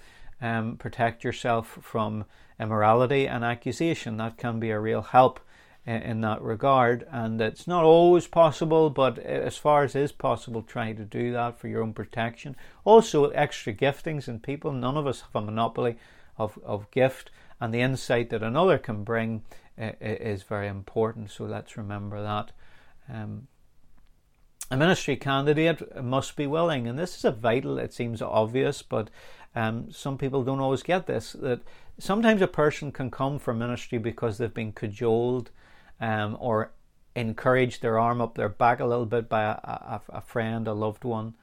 Um, 0.42 0.78
protect 0.78 1.24
yourself 1.24 1.80
from 1.82 2.26
immorality 2.60 3.28
and 3.28 3.44
accusation. 3.44 4.18
That 4.18 4.38
can 4.38 4.60
be 4.60 4.72
a 4.72 4.80
real 4.80 5.04
help 5.04 5.40
in, 5.86 6.02
in, 6.02 6.22
that 6.22 6.42
regard. 6.42 7.06
And 7.12 7.40
it's 7.40 7.68
not 7.68 7.84
always 7.84 8.28
possible, 8.28 8.90
but 8.90 9.20
as 9.20 9.58
far 9.58 9.84
as 9.84 9.96
is 9.96 10.12
possible, 10.12 10.64
try 10.64 10.94
to 10.94 11.06
do 11.06 11.32
that 11.34 11.60
for 11.60 11.68
your 11.68 11.84
own 11.84 11.94
protection. 11.94 12.56
Also, 12.84 13.30
extra 13.30 13.74
giftings 13.74 14.28
in 14.28 14.40
people. 14.40 14.72
None 14.72 14.98
of 14.98 15.06
us 15.06 15.22
have 15.22 15.36
a 15.36 15.46
monopoly 15.46 15.98
of, 16.38 16.58
of 16.66 16.90
gift, 16.90 17.30
and 17.60 17.72
the 17.72 17.82
insight 17.82 18.32
that 18.32 18.42
another 18.42 18.80
can 18.80 19.04
bring 19.04 19.44
is 19.78 20.44
very 20.44 20.68
important. 20.68 21.30
So 21.30 21.46
let's 21.46 21.78
remember 21.78 22.22
that. 22.22 22.52
Um, 23.12 23.48
a 24.70 24.78
ministry 24.78 25.18
candidate 25.18 26.02
must 26.02 26.38
be 26.38 26.48
willing, 26.48 26.88
and 26.88 26.98
this 26.98 27.18
is 27.18 27.26
a 27.26 27.32
vital, 27.32 27.78
it 27.78 27.94
seems 27.94 28.22
obvious, 28.22 28.82
but 28.82 29.10
um, 29.54 29.92
some 29.92 30.18
people 30.18 30.44
don't 30.44 30.62
always 30.62 30.82
get 30.82 31.08
this 31.08 31.34
that 31.34 31.60
sometimes 32.00 32.42
a 32.42 32.48
person 32.48 32.92
can 32.92 33.12
come 33.12 33.38
for 33.38 33.54
ministry 33.54 33.98
because 33.98 34.38
they've 34.38 34.54
been 34.54 34.72
cajoled 34.72 35.52
um, 36.00 36.38
or 36.40 36.72
encouraged 37.16 37.82
their 37.82 38.00
arm 38.00 38.22
up 38.22 38.36
their 38.36 38.48
back 38.48 38.80
a 38.80 38.86
little 38.86 39.06
bit 39.06 39.28
by 39.28 39.44
a, 39.44 39.50
a, 39.50 40.02
a 40.10 40.22
friend, 40.22 40.68
a 40.68 40.74
loved 40.74 41.04
one. 41.04 41.34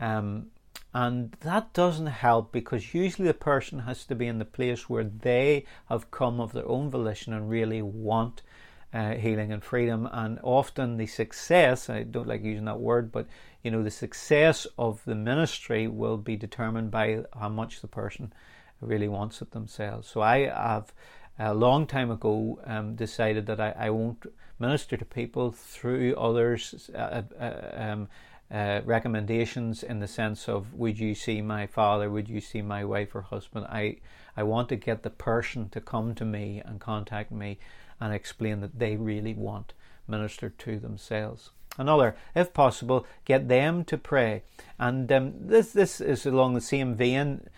Um, 0.00 0.46
and 0.92 1.32
that 1.40 1.72
doesn't 1.72 2.06
help 2.06 2.52
because 2.52 2.92
usually 2.92 3.28
the 3.28 3.34
person 3.34 3.80
has 3.80 4.04
to 4.06 4.14
be 4.14 4.26
in 4.26 4.38
the 4.38 4.44
place 4.44 4.90
where 4.90 5.04
they 5.04 5.64
have 5.88 6.10
come 6.10 6.40
of 6.40 6.52
their 6.52 6.68
own 6.68 6.90
volition 6.90 7.32
and 7.32 7.48
really 7.48 7.80
want 7.80 8.42
uh, 8.92 9.14
healing 9.14 9.52
and 9.52 9.62
freedom. 9.62 10.08
And 10.12 10.38
often 10.42 10.96
the 10.96 11.06
success, 11.06 11.88
I 11.88 12.02
don't 12.02 12.28
like 12.28 12.42
using 12.42 12.66
that 12.66 12.80
word, 12.80 13.10
but 13.12 13.26
you 13.62 13.70
know, 13.70 13.82
the 13.82 13.90
success 13.90 14.66
of 14.78 15.04
the 15.04 15.14
ministry 15.14 15.86
will 15.86 16.16
be 16.16 16.36
determined 16.36 16.90
by 16.90 17.24
how 17.38 17.48
much 17.48 17.80
the 17.80 17.88
person 17.88 18.32
really 18.80 19.08
wants 19.08 19.40
it 19.40 19.52
themselves. 19.52 20.08
So 20.08 20.20
I 20.20 20.48
have 20.48 20.92
a 21.38 21.54
long 21.54 21.86
time 21.86 22.10
ago 22.10 22.60
um, 22.64 22.94
decided 22.94 23.46
that 23.46 23.60
I, 23.60 23.74
I, 23.78 23.90
won't 23.90 24.26
minister 24.58 24.96
to 24.96 25.04
people 25.04 25.50
through 25.50 26.14
others' 26.16 26.90
uh, 26.94 27.22
uh, 27.40 27.70
um, 27.74 28.08
uh, 28.52 28.80
recommendations 28.84 29.82
in 29.82 30.00
the 30.00 30.08
sense 30.08 30.48
of 30.48 30.74
would 30.74 30.98
you 30.98 31.14
see 31.14 31.40
my 31.40 31.66
father, 31.66 32.10
would 32.10 32.28
you 32.28 32.40
see 32.40 32.60
my 32.60 32.84
wife 32.84 33.14
or 33.14 33.22
husband. 33.22 33.66
I 33.66 33.96
I 34.36 34.42
want 34.42 34.68
to 34.70 34.76
get 34.76 35.02
the 35.02 35.10
person 35.10 35.68
to 35.70 35.80
come 35.80 36.14
to 36.14 36.24
me 36.24 36.62
and 36.64 36.80
contact 36.80 37.30
me 37.30 37.58
and 38.02 38.12
explain 38.12 38.60
that 38.60 38.80
they 38.80 38.96
really 38.96 39.32
want 39.32 39.74
ministered 40.08 40.58
to 40.58 40.78
themselves. 40.80 41.50
Another, 41.78 42.16
if 42.34 42.52
possible, 42.52 43.06
get 43.24 43.48
them 43.48 43.84
to 43.84 43.96
pray. 43.96 44.42
And 44.78 45.10
um, 45.12 45.34
this 45.38 45.72
this 45.72 46.00
is 46.00 46.26
along 46.26 46.54
the 46.54 46.60
same 46.60 46.96
vein. 46.96 47.48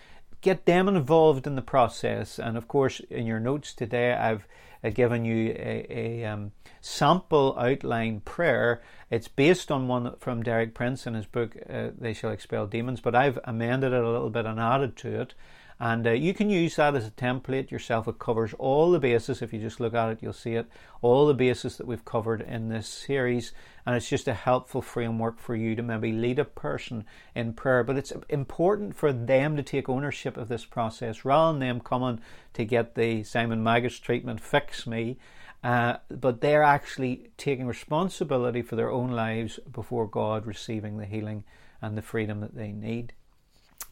Get 0.41 0.67
them 0.67 0.87
involved 0.87 1.47
in 1.47 1.55
the 1.55 1.63
process. 1.63 2.37
And 2.37 2.55
of 2.55 2.67
course, 2.67 2.99
in 3.09 3.25
your 3.25 3.39
notes 3.39 3.73
today, 3.73 4.13
I've 4.13 4.47
uh, 4.83 4.91
given 4.91 5.25
you 5.25 5.55
a, 5.57 5.87
a 5.89 6.25
um, 6.25 6.51
sample 6.79 7.57
outline 7.57 8.19
prayer. 8.19 8.83
It's 9.09 9.27
based 9.27 9.71
on 9.71 9.87
one 9.87 10.15
from 10.19 10.43
Derek 10.43 10.75
Prince 10.75 11.07
in 11.07 11.15
his 11.15 11.25
book, 11.25 11.57
uh, 11.67 11.89
They 11.97 12.13
Shall 12.13 12.29
Expel 12.29 12.67
Demons, 12.67 13.01
but 13.01 13.15
I've 13.15 13.39
amended 13.45 13.91
it 13.91 14.03
a 14.03 14.11
little 14.11 14.29
bit 14.29 14.45
and 14.45 14.59
added 14.59 14.95
to 14.97 15.21
it. 15.21 15.33
And 15.77 16.07
uh, 16.07 16.11
you 16.11 16.33
can 16.33 16.49
use 16.49 16.77
that 16.77 16.95
as 16.95 17.05
a 17.05 17.11
template 17.11 17.69
yourself. 17.69 18.07
It 18.07 18.17
covers 18.17 18.53
all 18.53 18.91
the 18.91 18.99
bases. 18.99 19.41
If 19.41 19.51
you 19.51 19.59
just 19.59 19.81
look 19.81 19.93
at 19.93 20.09
it, 20.09 20.19
you'll 20.21 20.31
see 20.31 20.53
it. 20.53 20.67
All 21.01 21.27
the 21.27 21.33
bases 21.33 21.77
that 21.77 21.87
we've 21.87 22.05
covered 22.05 22.39
in 22.41 22.69
this 22.69 22.87
series. 22.87 23.51
And 23.85 23.93
it's 23.93 24.07
just 24.07 24.29
a 24.29 24.33
helpful 24.33 24.81
framework 24.81 25.37
for 25.37 25.53
you 25.53 25.75
to 25.75 25.83
maybe 25.83 26.13
lead 26.13 26.39
a 26.39 26.45
person 26.45 27.03
in 27.35 27.53
prayer. 27.53 27.83
But 27.83 27.97
it's 27.97 28.13
important 28.29 28.95
for 28.95 29.11
them 29.11 29.57
to 29.57 29.63
take 29.63 29.89
ownership 29.89 30.37
of 30.37 30.47
this 30.47 30.63
process 30.63 31.25
rather 31.25 31.51
than 31.51 31.59
them 31.59 31.81
coming 31.81 32.21
to 32.53 32.63
get 32.63 32.95
the 32.95 33.23
Simon 33.23 33.61
Magus 33.61 33.99
treatment, 33.99 34.39
fix 34.39 34.87
me. 34.87 35.17
Uh, 35.61 35.97
but 36.09 36.39
they're 36.39 36.63
actually 36.63 37.31
taking 37.37 37.67
responsibility 37.67 38.61
for 38.61 38.77
their 38.77 38.91
own 38.91 39.11
lives 39.11 39.59
before 39.71 40.07
God, 40.07 40.45
receiving 40.45 40.97
the 40.97 41.05
healing 41.05 41.43
and 41.81 41.97
the 41.97 42.01
freedom 42.01 42.39
that 42.39 42.55
they 42.55 42.71
need 42.71 43.13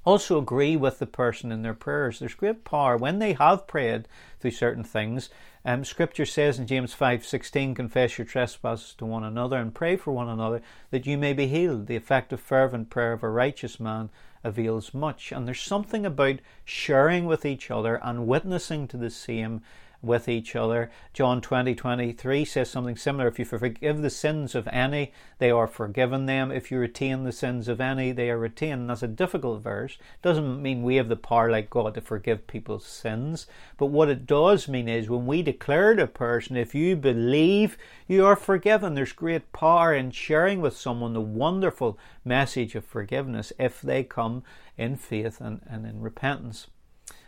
also 0.06 0.38
agree 0.38 0.76
with 0.76 1.00
the 1.00 1.06
person 1.06 1.52
in 1.52 1.62
their 1.62 1.74
prayers. 1.74 2.20
There's 2.20 2.34
great 2.34 2.64
power 2.64 2.98
when 2.98 3.20
they 3.20 3.34
have 3.34 3.68
prayed 3.68 4.08
through 4.40 4.52
certain 4.52 4.84
things. 4.84 5.30
Um, 5.66 5.86
scripture 5.86 6.26
says 6.26 6.60
in 6.60 6.68
James 6.68 6.94
5:16, 6.94 7.74
"Confess 7.74 8.18
your 8.18 8.26
trespasses 8.26 8.94
to 8.96 9.06
one 9.06 9.24
another 9.24 9.58
and 9.58 9.74
pray 9.74 9.96
for 9.96 10.12
one 10.12 10.28
another 10.28 10.62
that 10.92 11.06
you 11.06 11.18
may 11.18 11.32
be 11.32 11.48
healed. 11.48 11.88
The 11.88 11.96
effective 11.96 12.42
fervent 12.42 12.90
prayer 12.90 13.14
of 13.14 13.24
a 13.24 13.30
righteous 13.30 13.80
man 13.80 14.10
avails 14.44 14.94
much." 14.94 15.32
And 15.32 15.48
there's 15.48 15.62
something 15.62 16.06
about 16.06 16.40
sharing 16.66 17.26
with 17.26 17.46
each 17.46 17.72
other 17.72 17.96
and 18.04 18.28
witnessing 18.28 18.90
to 18.90 18.98
the 18.98 19.10
same 19.10 19.62
with 20.04 20.28
each 20.28 20.56
other. 20.56 20.92
John 21.14 21.40
20 21.42 21.74
23 21.74 22.46
says 22.46 22.70
something 22.70 22.98
similar. 22.98 23.28
If 23.30 23.40
you 23.40 23.46
forgive 23.46 24.02
the 24.02 24.10
sins 24.10 24.54
of 24.54 24.68
any, 24.68 25.14
they 25.40 25.50
are 25.50 25.66
forgiven 25.66 26.26
them. 26.26 26.52
If 26.52 26.70
you 26.70 26.78
retain 26.78 27.24
the 27.24 27.32
sins 27.32 27.68
of 27.70 27.80
any, 27.80 28.12
they 28.12 28.30
are 28.30 28.38
retained. 28.38 28.90
That's 28.90 29.02
a 29.02 29.08
difficult 29.08 29.64
verse. 29.64 29.98
Doesn't 30.22 30.62
mean 30.62 30.84
we 30.84 30.98
have 30.98 31.08
the 31.08 31.16
power 31.16 31.50
like 31.50 31.70
God 31.70 31.96
to 31.96 32.02
forgive 32.02 32.46
people's 32.46 32.86
sins. 32.86 33.48
But 33.78 33.88
what 33.88 34.10
it 34.10 34.28
does 34.28 34.68
mean 34.68 34.90
is 34.90 35.10
when 35.10 35.26
we 35.26 35.42
declare 35.42 35.96
to 35.96 36.04
a 36.04 36.08
person, 36.08 36.58
if 36.58 36.76
you 36.76 36.98
believe, 36.98 37.78
you 38.06 38.26
are 38.26 38.36
forgiven. 38.36 38.94
There's 38.94 39.14
great 39.14 39.54
power 39.54 39.94
in 39.94 40.12
sharing 40.12 40.60
with 40.60 40.76
someone 40.78 41.14
the 41.14 41.22
wonderful 41.22 41.98
message 42.26 42.76
of 42.76 42.84
forgiveness 42.84 43.54
if 43.58 43.82
they 43.82 44.04
come 44.04 44.44
in 44.78 44.98
faith 44.98 45.40
and, 45.40 45.62
and 45.66 45.86
in 45.86 46.02
repentance. 46.02 46.68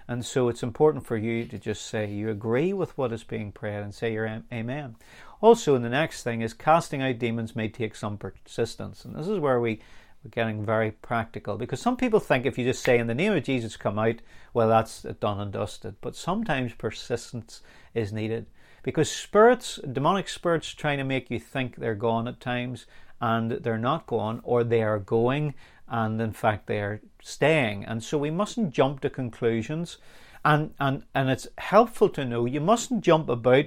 And 0.08 0.26
so 0.26 0.50
it's 0.50 0.64
important 0.64 1.06
for 1.06 1.18
you 1.18 1.46
to 1.46 1.58
just 1.58 1.86
say 1.86 2.10
you 2.10 2.30
agree 2.30 2.74
with 2.74 2.98
what 2.98 3.12
is 3.12 3.24
being 3.24 3.52
prayed 3.52 3.82
and 3.82 3.94
say 3.94 4.14
your 4.14 4.44
amen. 4.52 4.96
Also, 5.42 5.78
the 5.78 5.90
next 5.90 6.24
thing 6.24 6.42
is 6.42 6.54
casting 6.54 7.02
out 7.02 7.20
demons 7.20 7.56
may 7.56 7.68
take 7.68 7.96
some 7.96 8.18
persistence. 8.18 9.04
And 9.04 9.16
this 9.16 9.28
is 9.28 9.40
where 9.40 9.60
we, 9.60 9.82
we're 10.24 10.30
getting 10.30 10.66
very 10.66 10.92
practical 10.92 11.58
because 11.58 11.80
some 11.80 11.98
people 11.98 12.20
think 12.20 12.46
if 12.46 12.58
you 12.58 12.66
just 12.66 12.84
say 12.84 13.00
in 13.00 13.08
the 13.08 13.16
name 13.16 13.34
of 13.34 13.44
Jesus 13.44 13.78
come 13.78 13.98
out, 13.98 14.16
well, 14.54 14.70
that's 14.70 15.04
done 15.20 15.40
and 15.40 15.52
dusted. 15.52 15.96
But 16.02 16.16
sometimes 16.16 16.74
persistence 16.74 17.62
is 17.94 18.14
needed 18.14 18.46
because 18.84 19.12
spirits, 19.12 19.80
demonic 19.92 20.30
spirits, 20.30 20.72
trying 20.72 21.00
to 21.00 21.04
make 21.04 21.32
you 21.32 21.40
think 21.40 21.76
they're 21.76 21.96
gone 21.96 22.28
at 22.28 22.40
times 22.40 22.86
and 23.20 23.52
they're 23.52 23.78
not 23.78 24.06
gone 24.06 24.42
or 24.44 24.64
they 24.64 24.84
are 24.84 25.00
going 25.00 25.56
and 25.88 26.20
in 26.22 26.34
fact 26.34 26.68
they 26.68 26.80
are 26.80 27.02
staying. 27.22 27.86
And 27.86 28.04
so 28.04 28.18
we 28.18 28.32
mustn't 28.32 28.72
jump 28.72 29.02
to 29.02 29.10
conclusions. 29.10 29.98
And, 30.44 30.74
and, 30.80 31.04
and 31.14 31.30
it's 31.30 31.48
helpful 31.58 32.10
to 32.10 32.26
know 32.26 32.46
you 32.46 32.62
mustn't 32.62 33.04
jump 33.04 33.30
about, 33.30 33.66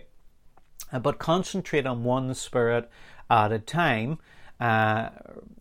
but 1.02 1.18
concentrate 1.18 1.86
on 1.86 2.04
one 2.04 2.32
spirit 2.34 2.88
at 3.30 3.52
a 3.52 3.58
time. 3.58 4.18
Uh, 4.60 5.10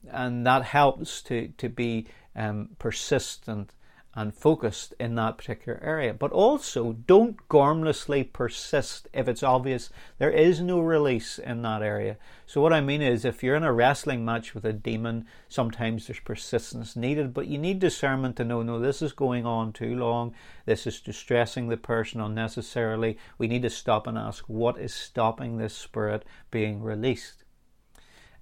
and 0.10 0.46
that 0.46 0.64
helps 0.64 1.22
to, 1.24 1.50
to 1.58 1.70
be 1.70 2.08
um, 2.36 2.70
persistent 2.80 3.74
and 4.18 4.34
focused 4.34 4.96
in 5.00 5.14
that 5.14 5.38
particular 5.38 5.80
area. 5.84 6.12
But 6.12 6.32
also, 6.32 6.94
don't 6.94 7.38
gormlessly 7.50 8.34
persist 8.34 9.08
if 9.14 9.28
it's 9.28 9.44
obvious 9.44 9.92
there 10.18 10.32
is 10.32 10.60
no 10.60 10.80
release 10.80 11.38
in 11.38 11.62
that 11.62 11.84
area. 11.84 12.18
So, 12.48 12.60
what 12.60 12.74
I 12.74 12.82
mean 12.82 13.04
is, 13.04 13.24
if 13.24 13.44
you're 13.44 13.56
in 13.56 13.64
a 13.64 13.72
wrestling 13.72 14.26
match 14.26 14.56
with 14.56 14.66
a 14.66 14.74
demon, 14.74 15.28
sometimes 15.48 16.08
there's 16.08 16.20
persistence 16.20 16.96
needed, 16.96 17.32
but 17.32 17.46
you 17.46 17.60
need 17.60 17.78
discernment 17.78 18.38
to 18.38 18.44
know 18.44 18.64
no, 18.64 18.80
this 18.80 19.04
is 19.04 19.14
going 19.14 19.46
on 19.46 19.72
too 19.72 19.96
long, 19.96 20.34
this 20.66 20.88
is 20.88 21.00
distressing 21.00 21.68
the 21.68 21.78
person 21.78 22.20
unnecessarily. 22.20 23.20
We 23.38 23.48
need 23.48 23.62
to 23.62 23.70
stop 23.70 24.08
and 24.08 24.18
ask, 24.18 24.44
what 24.48 24.80
is 24.80 24.96
stopping 24.96 25.58
this 25.58 25.76
spirit 25.76 26.26
being 26.50 26.82
released? 26.82 27.44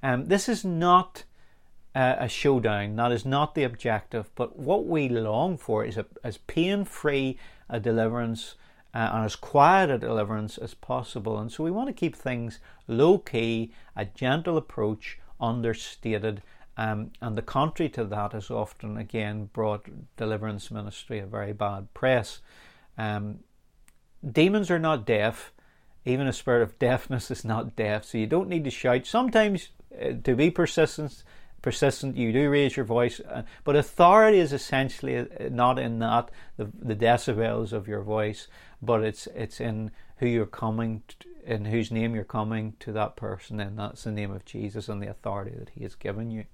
Um, 0.01 0.27
this 0.27 0.47
is 0.47 0.63
not 0.63 1.25
uh, 1.95 2.17
a 2.19 2.27
showdown. 2.27 2.97
That 2.97 3.11
is 3.11 3.25
not 3.25 3.55
the 3.55 3.63
objective. 3.63 4.29
But 4.35 4.59
what 4.59 4.85
we 4.85 5.07
long 5.07 5.57
for 5.57 5.85
is 5.85 5.97
a, 5.97 6.05
as 6.23 6.37
pain 6.37 6.83
free 6.83 7.39
a 7.69 7.79
deliverance 7.79 8.55
uh, 8.93 9.09
and 9.13 9.25
as 9.25 9.35
quiet 9.35 9.89
a 9.89 9.97
deliverance 9.97 10.57
as 10.57 10.73
possible. 10.73 11.39
And 11.39 11.51
so 11.51 11.63
we 11.63 11.71
want 11.71 11.87
to 11.87 11.93
keep 11.93 12.15
things 12.15 12.59
low 12.87 13.17
key, 13.17 13.71
a 13.95 14.05
gentle 14.05 14.57
approach, 14.57 15.19
understated. 15.39 16.41
Um, 16.77 17.11
and 17.21 17.37
the 17.37 17.41
contrary 17.41 17.89
to 17.91 18.03
that 18.05 18.33
has 18.33 18.51
often, 18.51 18.97
again, 18.97 19.49
brought 19.53 19.87
deliverance 20.17 20.69
ministry 20.69 21.19
a 21.19 21.25
very 21.25 21.53
bad 21.53 21.93
press. 21.93 22.41
Um, 22.97 23.39
demons 24.29 24.69
are 24.69 24.79
not 24.79 25.05
deaf. 25.05 25.53
Even 26.05 26.27
a 26.27 26.33
spirit 26.33 26.61
of 26.61 26.77
deafness 26.79 27.31
is 27.31 27.45
not 27.45 27.75
deaf, 27.75 28.03
so 28.05 28.17
you 28.17 28.27
don't 28.27 28.49
need 28.49 28.65
to 28.65 28.71
shout. 28.71 29.05
Sometimes, 29.05 29.69
uh, 29.93 30.13
to 30.23 30.35
be 30.35 30.51
persistent, 30.51 31.23
persistent, 31.65 32.15
you 32.15 32.31
do 32.31 32.47
raise 32.47 32.77
your 32.77 32.85
voice, 32.85 33.19
uh, 33.21 33.41
but 33.63 33.75
authority 33.75 34.37
is 34.37 34.53
essentially 34.53 35.17
uh, 35.17 35.25
not 35.49 35.79
in 35.79 35.97
that 35.97 36.29
the, 36.57 36.69
the 36.77 36.95
decibels 36.95 37.73
of 37.73 37.87
your 37.87 38.03
voice, 38.03 38.47
but 38.83 39.03
it's 39.03 39.25
it's 39.35 39.59
in 39.59 39.89
who 40.17 40.27
you're 40.27 40.45
coming, 40.45 41.01
to, 41.07 41.27
in 41.43 41.65
whose 41.65 41.89
name 41.89 42.13
you're 42.13 42.23
coming 42.23 42.73
to 42.79 42.91
that 42.91 43.15
person, 43.15 43.59
and 43.59 43.79
that's 43.79 44.03
the 44.03 44.11
name 44.11 44.29
of 44.29 44.45
Jesus 44.45 44.87
and 44.87 45.01
the 45.01 45.09
authority 45.09 45.55
that 45.57 45.69
He 45.69 45.81
has 45.81 45.95
given 45.95 46.29
you. 46.29 46.45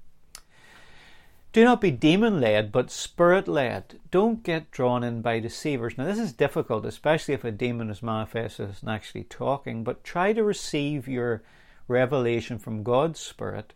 Do 1.51 1.65
not 1.65 1.81
be 1.81 1.91
demon 1.91 2.39
led, 2.39 2.71
but 2.71 2.89
spirit 2.89 3.49
led. 3.49 3.99
Don't 4.11 4.43
get 4.43 4.71
drawn 4.71 5.03
in 5.03 5.21
by 5.21 5.41
deceivers. 5.41 5.97
Now, 5.97 6.05
this 6.05 6.19
is 6.19 6.31
difficult, 6.31 6.85
especially 6.85 7.33
if 7.33 7.43
a 7.43 7.51
demon 7.51 7.89
is 7.89 8.01
manifested 8.01 8.69
as 8.69 8.81
actually 8.87 9.25
talking, 9.25 9.83
but 9.83 10.05
try 10.05 10.31
to 10.31 10.41
receive 10.41 11.09
your 11.09 11.43
revelation 11.89 12.57
from 12.57 12.83
God's 12.83 13.19
Spirit 13.19 13.73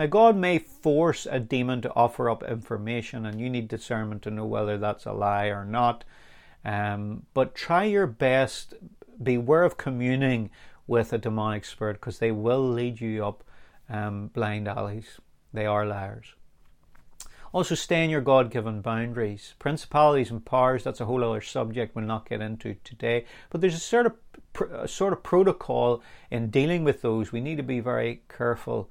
now, 0.00 0.06
God 0.06 0.34
may 0.34 0.58
force 0.58 1.26
a 1.30 1.38
demon 1.38 1.82
to 1.82 1.94
offer 1.94 2.30
up 2.30 2.42
information, 2.42 3.26
and 3.26 3.38
you 3.38 3.50
need 3.50 3.68
discernment 3.68 4.22
to 4.22 4.30
know 4.30 4.46
whether 4.46 4.78
that's 4.78 5.04
a 5.04 5.12
lie 5.12 5.48
or 5.48 5.66
not. 5.66 6.04
Um, 6.64 7.26
but 7.34 7.54
try 7.54 7.84
your 7.84 8.06
best, 8.06 8.72
beware 9.22 9.62
of 9.62 9.76
communing 9.76 10.48
with 10.86 11.12
a 11.12 11.18
demonic 11.18 11.66
spirit 11.66 12.00
because 12.00 12.18
they 12.18 12.32
will 12.32 12.66
lead 12.66 12.98
you 13.02 13.26
up 13.26 13.44
um, 13.90 14.28
blind 14.28 14.68
alleys. 14.68 15.20
They 15.52 15.66
are 15.66 15.84
liars. 15.84 16.28
Also, 17.52 17.74
stay 17.74 18.02
in 18.02 18.08
your 18.08 18.22
God 18.22 18.50
given 18.50 18.80
boundaries. 18.80 19.52
Principalities 19.58 20.30
and 20.30 20.42
powers, 20.42 20.82
that's 20.82 21.02
a 21.02 21.04
whole 21.04 21.22
other 21.22 21.42
subject 21.42 21.94
we'll 21.94 22.06
not 22.06 22.26
get 22.26 22.40
into 22.40 22.74
today. 22.84 23.26
But 23.50 23.60
there's 23.60 23.74
a 23.74 23.78
sort 23.78 24.06
of, 24.06 24.14
a 24.72 24.88
sort 24.88 25.12
of 25.12 25.22
protocol 25.22 26.02
in 26.30 26.48
dealing 26.48 26.84
with 26.84 27.02
those. 27.02 27.32
We 27.32 27.42
need 27.42 27.58
to 27.58 27.62
be 27.62 27.80
very 27.80 28.22
careful 28.34 28.88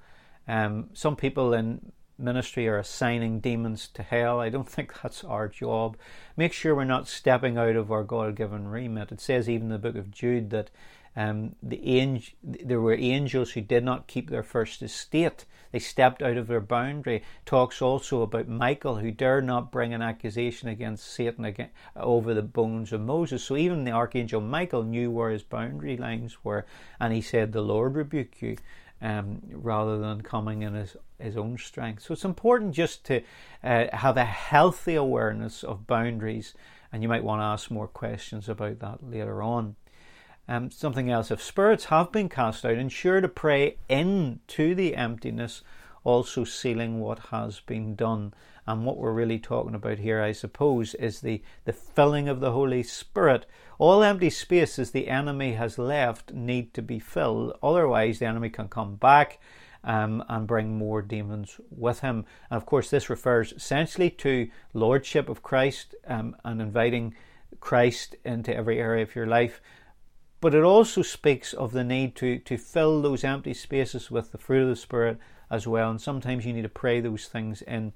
um, 0.50 0.90
some 0.94 1.16
people 1.16 1.54
in 1.54 1.92
ministry 2.18 2.68
are 2.68 2.80
assigning 2.80 3.40
demons 3.40 3.88
to 3.94 4.04
hell. 4.04 4.40
I 4.40 4.50
don't 4.50 4.68
think 4.70 4.94
that's 5.02 5.24
our 5.24 5.48
job. 5.48 5.96
Make 6.36 6.54
sure 6.54 6.76
we're 6.76 6.84
not 6.84 7.08
stepping 7.08 7.58
out 7.58 7.76
of 7.76 7.92
our 7.92 8.04
God 8.04 8.36
given 8.36 8.68
remit. 8.68 9.12
It 9.12 9.22
says 9.22 9.48
even 9.48 9.68
in 9.68 9.74
the 9.74 9.78
book 9.78 9.96
of 9.96 10.12
Jude 10.12 10.50
that 10.50 10.72
Um, 11.20 11.56
the 11.62 11.86
angel, 11.86 12.34
there 12.42 12.80
were 12.80 12.94
angels 12.94 13.52
who 13.52 13.60
did 13.60 13.84
not 13.84 14.08
keep 14.08 14.30
their 14.30 14.42
first 14.42 14.82
estate. 14.82 15.44
They 15.74 15.80
stepped 15.80 16.22
out 16.22 16.38
of 16.38 16.48
their 16.48 16.62
boundary. 16.62 17.24
Talks 17.46 17.82
also 17.82 18.22
about 18.22 18.48
Michael, 18.48 18.96
who 18.96 19.12
dared 19.12 19.44
not 19.44 19.70
bring 19.70 19.94
an 19.94 20.02
accusation 20.02 20.70
against 20.70 21.12
Satan 21.12 21.54
over 21.98 22.34
the 22.34 22.42
bones 22.42 22.94
of 22.94 23.02
Moses. 23.02 23.44
So 23.44 23.58
even 23.58 23.84
the 23.84 23.92
archangel 23.92 24.40
Michael 24.40 24.84
knew 24.84 25.12
where 25.12 25.30
his 25.30 25.44
boundary 25.44 25.98
lines 25.98 26.38
were, 26.46 26.66
and 27.02 27.12
he 27.12 27.22
said, 27.22 27.52
"The 27.52 27.62
Lord 27.62 27.96
rebuke 27.96 28.42
you." 28.42 28.56
Um, 29.02 29.42
rather 29.52 29.98
than 29.98 30.22
coming 30.22 30.62
in 30.62 30.74
his, 30.74 30.98
his 31.20 31.38
own 31.38 31.58
strength. 31.58 32.04
So 32.04 32.14
it's 32.14 32.26
important 32.26 32.76
just 32.76 33.06
to 33.06 33.22
uh, 33.64 33.86
have 33.94 34.18
a 34.18 34.26
healthy 34.26 34.96
awareness 34.96 35.64
of 35.64 35.88
boundaries, 35.88 36.54
and 36.92 37.02
you 37.02 37.08
might 37.10 37.24
want 37.24 37.40
to 37.42 37.46
ask 37.46 37.72
more 37.72 37.88
questions 37.88 38.50
about 38.50 38.80
that 38.80 39.02
later 39.02 39.42
on. 39.42 39.76
Um, 40.50 40.72
something 40.72 41.12
else, 41.12 41.30
if 41.30 41.44
spirits 41.44 41.86
have 41.86 42.12
been 42.12 42.28
cast 42.28 42.66
out, 42.66 42.72
ensure 42.72 43.22
to 43.22 43.28
pray 43.28 43.78
into 43.88 44.74
the 44.74 44.96
emptiness, 44.96 45.62
also 46.04 46.44
sealing 46.44 47.00
what 47.00 47.20
has 47.30 47.60
been 47.60 47.94
done. 47.94 48.34
And 48.66 48.84
what 48.84 48.98
we're 48.98 49.14
really 49.14 49.38
talking 49.38 49.76
about 49.76 50.00
here, 50.00 50.24
I 50.24 50.32
suppose, 50.32 50.96
is 50.96 51.22
the, 51.22 51.44
the 51.66 51.74
filling 51.74 52.28
of 52.28 52.40
the 52.40 52.52
Holy 52.52 52.82
Spirit. 52.82 53.46
All 53.78 54.02
empty 54.02 54.32
spaces 54.32 54.90
the 54.90 55.08
enemy 55.08 55.54
has 55.54 55.78
left 55.78 56.34
need 56.34 56.74
to 56.74 56.82
be 56.82 56.98
filled, 56.98 57.56
otherwise, 57.62 58.18
the 58.18 58.26
enemy 58.26 58.50
can 58.50 58.70
come 58.70 58.96
back. 58.96 59.40
Um, 59.82 60.26
and 60.28 60.46
bring 60.46 60.78
more 60.78 61.02
demons 61.02 61.58
with 61.70 62.02
him. 62.02 62.26
And 62.50 62.58
of 62.58 62.66
course, 62.66 62.90
this 62.90 63.10
refers 63.10 63.54
essentially 63.54 64.10
to 64.10 64.50
lordship 64.74 65.30
of 65.30 65.42
Christ 65.42 65.96
um, 66.06 66.36
and 66.44 66.62
inviting 66.62 67.16
Christ 67.62 68.18
into 68.26 68.54
every 68.54 68.78
area 68.78 69.04
of 69.04 69.16
your 69.16 69.26
life. 69.26 69.62
But 70.42 70.56
it 70.56 70.64
also 70.64 71.02
speaks 71.02 71.54
of 71.54 71.74
the 71.74 71.84
need 71.84 72.16
to, 72.18 72.40
to 72.40 72.58
fill 72.58 73.02
those 73.02 73.24
empty 73.24 73.54
spaces 73.54 74.10
with 74.10 74.32
the 74.32 74.38
fruit 74.38 74.64
of 74.64 74.70
the 74.70 74.76
Spirit 74.76 75.18
as 75.52 75.68
well. 75.68 75.90
And 75.90 76.02
sometimes 76.02 76.46
you 76.46 76.54
need 76.54 76.62
to 76.62 76.70
pray 76.70 77.02
those 77.02 77.28
things 77.28 77.62
in 77.62 77.94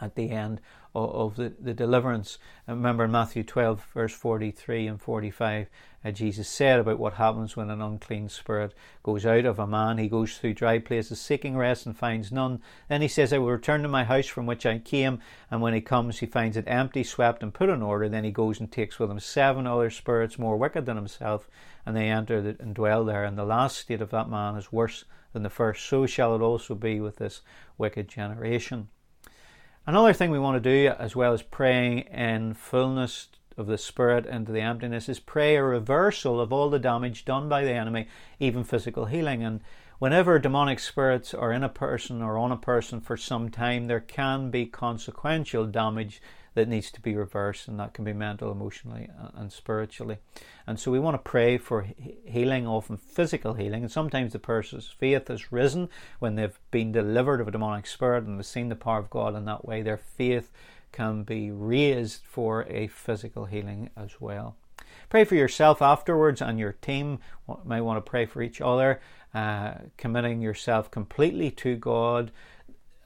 at 0.00 0.14
the 0.14 0.30
end 0.30 0.60
of, 0.94 1.36
the, 1.36 1.52
the 1.58 1.74
deliverance. 1.74 2.38
Remember 2.68 3.04
in 3.04 3.10
Matthew 3.10 3.42
12, 3.42 3.84
verse 3.94 4.12
43 4.12 4.86
and 4.86 5.00
45, 5.00 5.68
uh, 6.04 6.10
Jesus 6.12 6.48
said 6.48 6.78
about 6.78 6.98
what 6.98 7.14
happens 7.14 7.56
when 7.56 7.70
an 7.70 7.82
unclean 7.82 8.28
spirit 8.28 8.74
goes 9.02 9.26
out 9.26 9.44
of 9.44 9.58
a 9.58 9.66
man. 9.66 9.98
He 9.98 10.08
goes 10.08 10.36
through 10.36 10.54
dry 10.54 10.78
places 10.78 11.20
seeking 11.20 11.56
rest 11.56 11.86
and 11.86 11.96
finds 11.96 12.30
none. 12.30 12.60
Then 12.88 13.02
he 13.02 13.08
says, 13.08 13.32
I 13.32 13.38
will 13.38 13.50
return 13.50 13.82
to 13.82 13.88
my 13.88 14.04
house 14.04 14.26
from 14.26 14.46
which 14.46 14.66
I 14.66 14.78
came. 14.78 15.20
And 15.50 15.60
when 15.60 15.74
he 15.74 15.80
comes, 15.80 16.20
he 16.20 16.26
finds 16.26 16.56
it 16.56 16.68
empty, 16.68 17.02
swept, 17.02 17.42
and 17.42 17.52
put 17.52 17.70
in 17.70 17.82
order. 17.82 18.08
Then 18.08 18.24
he 18.24 18.30
goes 18.30 18.60
and 18.60 18.70
takes 18.70 18.98
with 18.98 19.10
him 19.10 19.18
seven 19.18 19.66
other 19.66 19.90
spirits 19.90 20.38
more 20.38 20.56
wicked 20.56 20.86
than 20.86 20.96
himself, 20.96 21.48
and 21.84 21.96
they 21.96 22.08
enter 22.08 22.54
and 22.60 22.74
dwell 22.74 23.04
there. 23.04 23.24
And 23.24 23.36
the 23.36 23.44
last 23.44 23.78
state 23.78 24.02
of 24.02 24.10
that 24.10 24.28
man 24.28 24.56
is 24.56 24.70
worse 24.70 25.04
than 25.32 25.42
the 25.42 25.50
first. 25.50 25.86
So 25.86 26.06
shall 26.06 26.36
it 26.36 26.42
also 26.42 26.74
be 26.74 27.00
with 27.00 27.16
this 27.16 27.40
wicked 27.78 28.08
generation. 28.08 28.88
Another 29.86 30.14
thing 30.14 30.30
we 30.30 30.38
want 30.38 30.62
to 30.62 30.70
do, 30.70 30.94
as 30.98 31.14
well 31.14 31.34
as 31.34 31.42
praying 31.42 32.00
in 32.00 32.54
fullness 32.54 33.28
of 33.58 33.66
the 33.66 33.76
Spirit 33.76 34.24
into 34.24 34.50
the 34.50 34.62
emptiness, 34.62 35.10
is 35.10 35.20
pray 35.20 35.56
a 35.56 35.62
reversal 35.62 36.40
of 36.40 36.54
all 36.54 36.70
the 36.70 36.78
damage 36.78 37.26
done 37.26 37.50
by 37.50 37.64
the 37.64 37.74
enemy, 37.74 38.08
even 38.40 38.64
physical 38.64 39.04
healing. 39.04 39.42
And 39.44 39.60
whenever 39.98 40.38
demonic 40.38 40.78
spirits 40.78 41.34
are 41.34 41.52
in 41.52 41.62
a 41.62 41.68
person 41.68 42.22
or 42.22 42.38
on 42.38 42.50
a 42.50 42.56
person 42.56 43.02
for 43.02 43.18
some 43.18 43.50
time, 43.50 43.86
there 43.86 44.00
can 44.00 44.50
be 44.50 44.64
consequential 44.64 45.66
damage 45.66 46.22
that 46.54 46.68
needs 46.68 46.90
to 46.92 47.00
be 47.00 47.16
reversed, 47.16 47.68
and 47.68 47.78
that 47.80 47.94
can 47.94 48.04
be 48.04 48.12
mental, 48.12 48.52
emotionally, 48.52 49.08
and 49.34 49.52
spiritually. 49.52 50.18
And 50.66 50.78
so 50.78 50.90
we 50.90 51.00
want 51.00 51.14
to 51.14 51.30
pray 51.30 51.58
for 51.58 51.86
healing, 52.24 52.66
often 52.66 52.96
physical 52.96 53.54
healing. 53.54 53.82
And 53.82 53.90
sometimes 53.90 54.32
the 54.32 54.38
person's 54.38 54.88
faith 54.88 55.28
has 55.28 55.52
risen 55.52 55.88
when 56.20 56.36
they've 56.36 56.58
been 56.70 56.92
delivered 56.92 57.40
of 57.40 57.48
a 57.48 57.50
demonic 57.50 57.86
spirit 57.86 58.24
and 58.24 58.38
they've 58.38 58.46
seen 58.46 58.68
the 58.68 58.76
power 58.76 58.98
of 58.98 59.10
God 59.10 59.34
in 59.34 59.44
that 59.46 59.64
way. 59.64 59.82
Their 59.82 59.98
faith 59.98 60.52
can 60.92 61.24
be 61.24 61.50
raised 61.50 62.22
for 62.24 62.64
a 62.68 62.86
physical 62.86 63.46
healing 63.46 63.90
as 63.96 64.20
well. 64.20 64.56
Pray 65.08 65.24
for 65.24 65.34
yourself 65.34 65.82
afterwards 65.82 66.40
and 66.40 66.58
your 66.58 66.72
team. 66.72 67.18
Might 67.64 67.80
want 67.80 68.04
to 68.04 68.08
pray 68.08 68.26
for 68.26 68.42
each 68.42 68.60
other, 68.60 69.00
uh, 69.34 69.74
committing 69.96 70.40
yourself 70.40 70.90
completely 70.90 71.50
to 71.50 71.76
God 71.76 72.30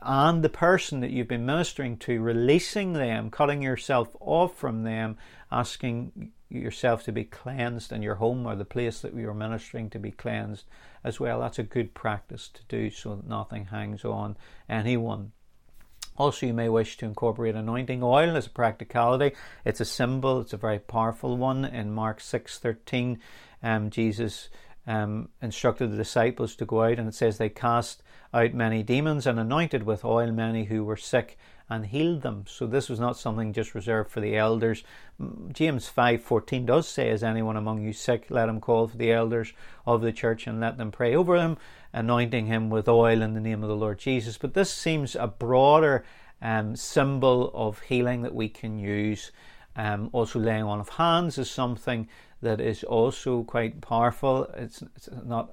and 0.01 0.43
the 0.43 0.49
person 0.49 1.01
that 1.01 1.11
you've 1.11 1.29
been 1.29 1.47
ministering 1.47 1.97
to, 1.99 2.21
releasing 2.21 2.93
them, 2.93 3.31
cutting 3.31 3.63
yourself 3.63 4.15
off 4.21 4.57
from 4.57 4.85
them, 4.85 5.17
asking 5.51 6.33
yourself 6.49 7.05
to 7.05 7.13
be 7.13 7.25
cleansed 7.25 7.93
and 7.93 8.03
your 8.03 8.15
home 8.15 8.47
or 8.47 8.57
the 8.57 8.65
place 8.65 9.01
that 9.01 9.15
you're 9.15 9.35
ministering 9.35 9.91
to 9.91 9.99
be 9.99 10.11
cleansed 10.11 10.65
as 11.05 11.21
well. 11.21 11.41
That's 11.41 11.59
a 11.59 11.63
good 11.63 11.95
practice 11.95 12.49
to 12.49 12.63
do 12.69 12.91
so 12.91 13.17
that 13.17 13.27
nothing 13.29 13.67
hangs 13.67 14.05
on 14.05 14.37
anyone. 14.69 15.33
Also, 16.17 16.47
you 16.47 16.55
may 16.55 16.69
wish 16.69 16.97
to 16.97 17.07
incorporate 17.07 17.55
anointing 17.55 18.03
oil 18.03 18.37
as 18.37 18.47
a 18.47 18.51
practicality. 18.51 19.37
It's 19.65 19.81
a 19.81 19.85
symbol. 19.85 20.41
It's 20.41 20.53
a 20.53 20.57
very 20.57 20.81
powerful 20.81 21.37
one. 21.37 21.65
In 21.65 21.93
Mark 21.93 22.21
six 22.21 22.59
thirteen, 22.59 23.21
um, 23.63 23.91
Jesus 23.91 24.49
um, 24.87 25.29
instructed 25.41 25.93
the 25.93 25.97
disciples 25.97 26.57
to 26.57 26.67
go 26.67 26.83
out, 26.83 26.99
and 26.99 27.09
it 27.09 27.15
says 27.15 27.39
they 27.39 27.49
cast 27.49 28.03
out 28.35 28.55
many 28.55 28.83
demons 28.83 29.27
and 29.27 29.39
anointed 29.39 29.85
with 29.85 30.05
oil 30.05 30.31
many 30.33 30.65
who 30.65 30.85
were 30.85 30.97
sick 30.97 31.39
and 31.71 31.87
healed 31.87 32.23
them. 32.23 32.45
So 32.47 32.67
this 32.67 32.89
was 32.89 32.99
not 32.99 33.19
something 33.19 33.53
just 33.53 33.75
reserved 33.75 34.11
for 34.11 34.21
the 34.21 34.37
elders. 34.37 34.85
James 35.53 35.89
5:14 35.89 36.65
does 36.65 36.89
say, 36.89 37.11
"Is 37.11 37.23
anyone 37.23 37.57
among 37.57 37.83
you 37.83 37.93
sick? 37.93 38.27
Let 38.31 38.49
him 38.49 38.61
call 38.61 38.89
for 38.89 38.97
the 38.97 39.13
elders 39.13 39.53
of 39.87 40.01
the 40.01 40.13
church 40.13 40.47
and 40.47 40.61
let 40.61 40.79
them 40.79 40.91
pray 40.91 41.15
over 41.15 41.37
him, 41.37 41.59
anointing 41.93 42.47
him 42.47 42.71
with 42.71 42.89
oil 42.89 43.23
in 43.23 43.35
the 43.35 43.41
name 43.41 43.63
of 43.63 43.69
the 43.69 43.77
Lord 43.77 43.99
Jesus." 43.99 44.39
But 44.39 44.55
this 44.55 44.73
seems 44.73 45.15
a 45.15 45.27
broader 45.27 46.05
um, 46.41 46.77
symbol 46.77 47.51
of 47.55 47.81
healing 47.81 48.23
that 48.23 48.35
we 48.35 48.49
can 48.49 48.79
use. 48.79 49.31
Um, 49.77 50.09
also, 50.13 50.39
laying 50.39 50.65
on 50.65 50.81
of 50.81 50.89
hands 50.89 51.39
is 51.39 51.51
something 51.51 52.09
that 52.41 52.61
is 52.61 52.85
also 52.85 53.43
quite 53.45 53.81
powerful. 53.81 54.45
It's, 54.57 54.83
it's 54.97 55.09
not 55.25 55.51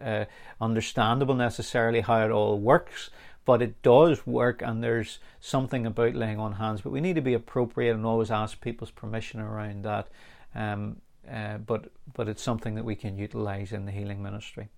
uh, 0.00 0.24
understandable 0.60 1.34
necessarily 1.34 2.00
how 2.00 2.24
it 2.24 2.30
all 2.30 2.58
works, 2.58 3.10
but 3.44 3.62
it 3.62 3.80
does 3.82 4.26
work, 4.26 4.62
and 4.62 4.82
there's 4.82 5.18
something 5.40 5.86
about 5.86 6.14
laying 6.14 6.38
on 6.38 6.54
hands. 6.54 6.82
But 6.82 6.92
we 6.92 7.00
need 7.00 7.16
to 7.16 7.22
be 7.22 7.34
appropriate 7.34 7.94
and 7.94 8.04
always 8.04 8.30
ask 8.30 8.60
people's 8.60 8.90
permission 8.90 9.40
around 9.40 9.84
that. 9.84 10.08
Um, 10.54 11.00
uh, 11.30 11.58
but 11.58 11.90
but 12.14 12.28
it's 12.28 12.42
something 12.42 12.74
that 12.74 12.84
we 12.84 12.94
can 12.94 13.18
utilize 13.18 13.72
in 13.72 13.84
the 13.84 13.92
healing 13.92 14.22
ministry. 14.22 14.68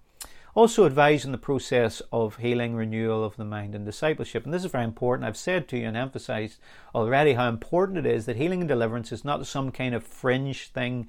Also, 0.55 0.85
advise 0.85 1.25
in 1.25 1.31
the 1.31 1.39
process 1.39 2.03
of 2.13 2.37
healing, 2.37 2.75
renewal 2.75 3.23
of 3.23 3.37
the 3.37 3.45
mind, 3.45 3.75
and 3.75 3.85
discipleship. 3.85 4.45
And 4.45 4.53
this 4.53 4.65
is 4.65 4.71
very 4.71 4.85
important. 4.85 5.27
I've 5.27 5.37
said 5.37 5.69
to 5.69 5.79
you 5.79 5.87
and 5.87 5.97
emphasized 5.97 6.59
already 6.93 7.35
how 7.35 7.49
important 7.49 7.99
it 7.99 8.07
is 8.07 8.27
that 8.27 8.37
healing 8.37 8.61
and 8.61 8.69
deliverance 8.69 9.13
is 9.13 9.25
not 9.25 9.47
some 9.47 9.71
kind 9.71 9.95
of 9.95 10.05
fringe 10.05 10.69
thing 10.69 11.09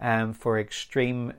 um, 0.00 0.32
for 0.32 0.58
extreme 0.58 1.32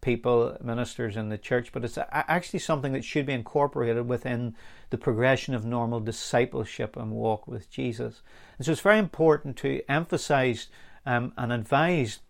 people, 0.00 0.56
ministers 0.62 1.16
in 1.16 1.28
the 1.28 1.38
church, 1.38 1.72
but 1.72 1.84
it's 1.84 1.98
actually 2.10 2.58
something 2.58 2.92
that 2.92 3.04
should 3.04 3.26
be 3.26 3.32
incorporated 3.32 4.08
within 4.08 4.54
the 4.90 4.98
progression 4.98 5.54
of 5.54 5.64
normal 5.64 6.00
discipleship 6.00 6.96
and 6.96 7.12
walk 7.12 7.46
with 7.46 7.70
Jesus. 7.70 8.22
And 8.58 8.66
so 8.66 8.72
it's 8.72 8.80
very 8.80 8.98
important 8.98 9.56
to 9.58 9.82
emphasize 9.88 10.68
um, 11.04 11.32
and 11.36 11.52
advise 11.52 12.20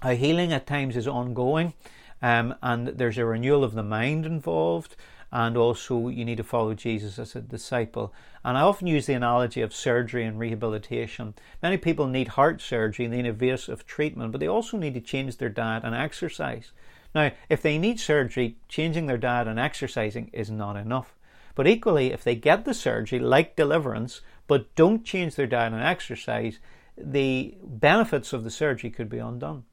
how 0.00 0.14
healing 0.14 0.52
at 0.52 0.66
times 0.66 0.96
is 0.96 1.06
ongoing 1.06 1.74
um, 2.22 2.54
and 2.62 2.86
there's 2.88 3.18
a 3.18 3.24
renewal 3.24 3.64
of 3.64 3.74
the 3.74 3.82
mind 3.82 4.24
involved 4.24 4.96
and 5.32 5.56
also 5.56 6.08
you 6.08 6.26
need 6.26 6.36
to 6.36 6.44
follow 6.44 6.74
Jesus 6.74 7.18
as 7.18 7.34
a 7.34 7.40
disciple. 7.40 8.12
And 8.44 8.58
I 8.58 8.60
often 8.60 8.86
use 8.86 9.06
the 9.06 9.14
analogy 9.14 9.62
of 9.62 9.74
surgery 9.74 10.24
and 10.24 10.38
rehabilitation. 10.38 11.32
Many 11.62 11.78
people 11.78 12.06
need 12.06 12.28
heart 12.28 12.60
surgery 12.60 13.06
and 13.06 13.14
the 13.14 13.18
invasive 13.18 13.86
treatment, 13.86 14.30
but 14.30 14.40
they 14.40 14.46
also 14.46 14.76
need 14.76 14.92
to 14.94 15.00
change 15.00 15.38
their 15.38 15.48
diet 15.48 15.84
and 15.84 15.94
exercise. 15.94 16.72
Now, 17.14 17.32
if 17.48 17.62
they 17.62 17.78
need 17.78 17.98
surgery, 17.98 18.56
changing 18.68 19.06
their 19.06 19.18
diet 19.18 19.48
and 19.48 19.58
exercising 19.58 20.28
is 20.34 20.50
not 20.50 20.76
enough. 20.76 21.14
But 21.54 21.66
equally, 21.66 22.12
if 22.12 22.24
they 22.24 22.34
get 22.34 22.64
the 22.64 22.74
surgery, 22.74 23.18
like 23.18 23.56
deliverance, 23.56 24.20
but 24.46 24.74
don't 24.74 25.04
change 25.04 25.34
their 25.34 25.46
diet 25.46 25.72
and 25.72 25.82
exercise, 25.82 26.58
the 26.96 27.54
benefits 27.62 28.34
of 28.34 28.44
the 28.44 28.50
surgery 28.50 28.90
could 28.90 29.08
be 29.08 29.18
undone. 29.18 29.64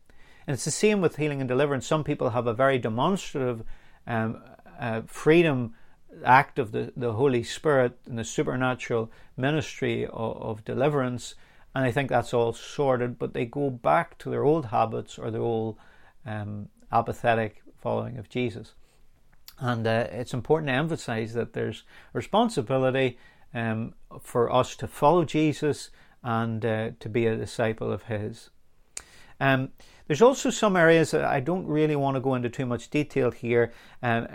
And 0.47 0.53
it's 0.53 0.65
the 0.65 0.71
same 0.71 1.01
with 1.01 1.17
healing 1.17 1.41
and 1.41 1.47
deliverance. 1.49 1.85
Some 1.85 2.03
people 2.03 2.29
have 2.31 2.47
a 2.47 2.53
very 2.53 2.79
demonstrative 2.79 3.63
um, 4.07 4.41
uh, 4.79 5.01
freedom 5.05 5.73
act 6.25 6.57
of 6.57 6.71
the, 6.71 6.91
the 6.95 7.13
Holy 7.13 7.43
Spirit 7.43 7.97
and 8.05 8.17
the 8.17 8.23
supernatural 8.23 9.11
ministry 9.37 10.05
of, 10.05 10.41
of, 10.41 10.65
deliverance. 10.65 11.35
And 11.75 11.85
I 11.85 11.91
think 11.91 12.09
that's 12.09 12.33
all 12.33 12.53
sorted, 12.53 13.19
but 13.19 13.33
they 13.33 13.45
go 13.45 13.69
back 13.69 14.17
to 14.19 14.29
their 14.29 14.43
old 14.43 14.67
habits 14.67 15.19
or 15.19 15.29
their 15.29 15.41
old 15.41 15.77
um, 16.25 16.69
apathetic 16.91 17.61
following 17.77 18.17
of 18.17 18.29
Jesus. 18.29 18.73
And 19.59 19.85
uh, 19.85 20.07
it's 20.11 20.33
important 20.33 20.69
to 20.69 20.73
emphasize 20.73 21.33
that 21.33 21.53
there's 21.53 21.83
responsibility 22.13 23.17
um, 23.53 23.93
for 24.21 24.51
us 24.51 24.75
to 24.77 24.87
follow 24.87 25.25
Jesus 25.25 25.89
and 26.23 26.65
uh, 26.65 26.91
to 26.99 27.09
be 27.09 27.25
a 27.25 27.35
disciple 27.35 27.91
of 27.91 28.03
His. 28.03 28.49
Um, 29.39 29.69
there's 30.07 30.21
also 30.21 30.49
some 30.49 30.75
areas 30.75 31.11
that 31.11 31.23
I 31.23 31.39
don't 31.39 31.67
really 31.67 31.95
want 31.95 32.15
to 32.15 32.21
go 32.21 32.35
into 32.35 32.49
too 32.49 32.65
much 32.65 32.89
detail 32.89 33.31
here, 33.31 33.71
um, 34.01 34.27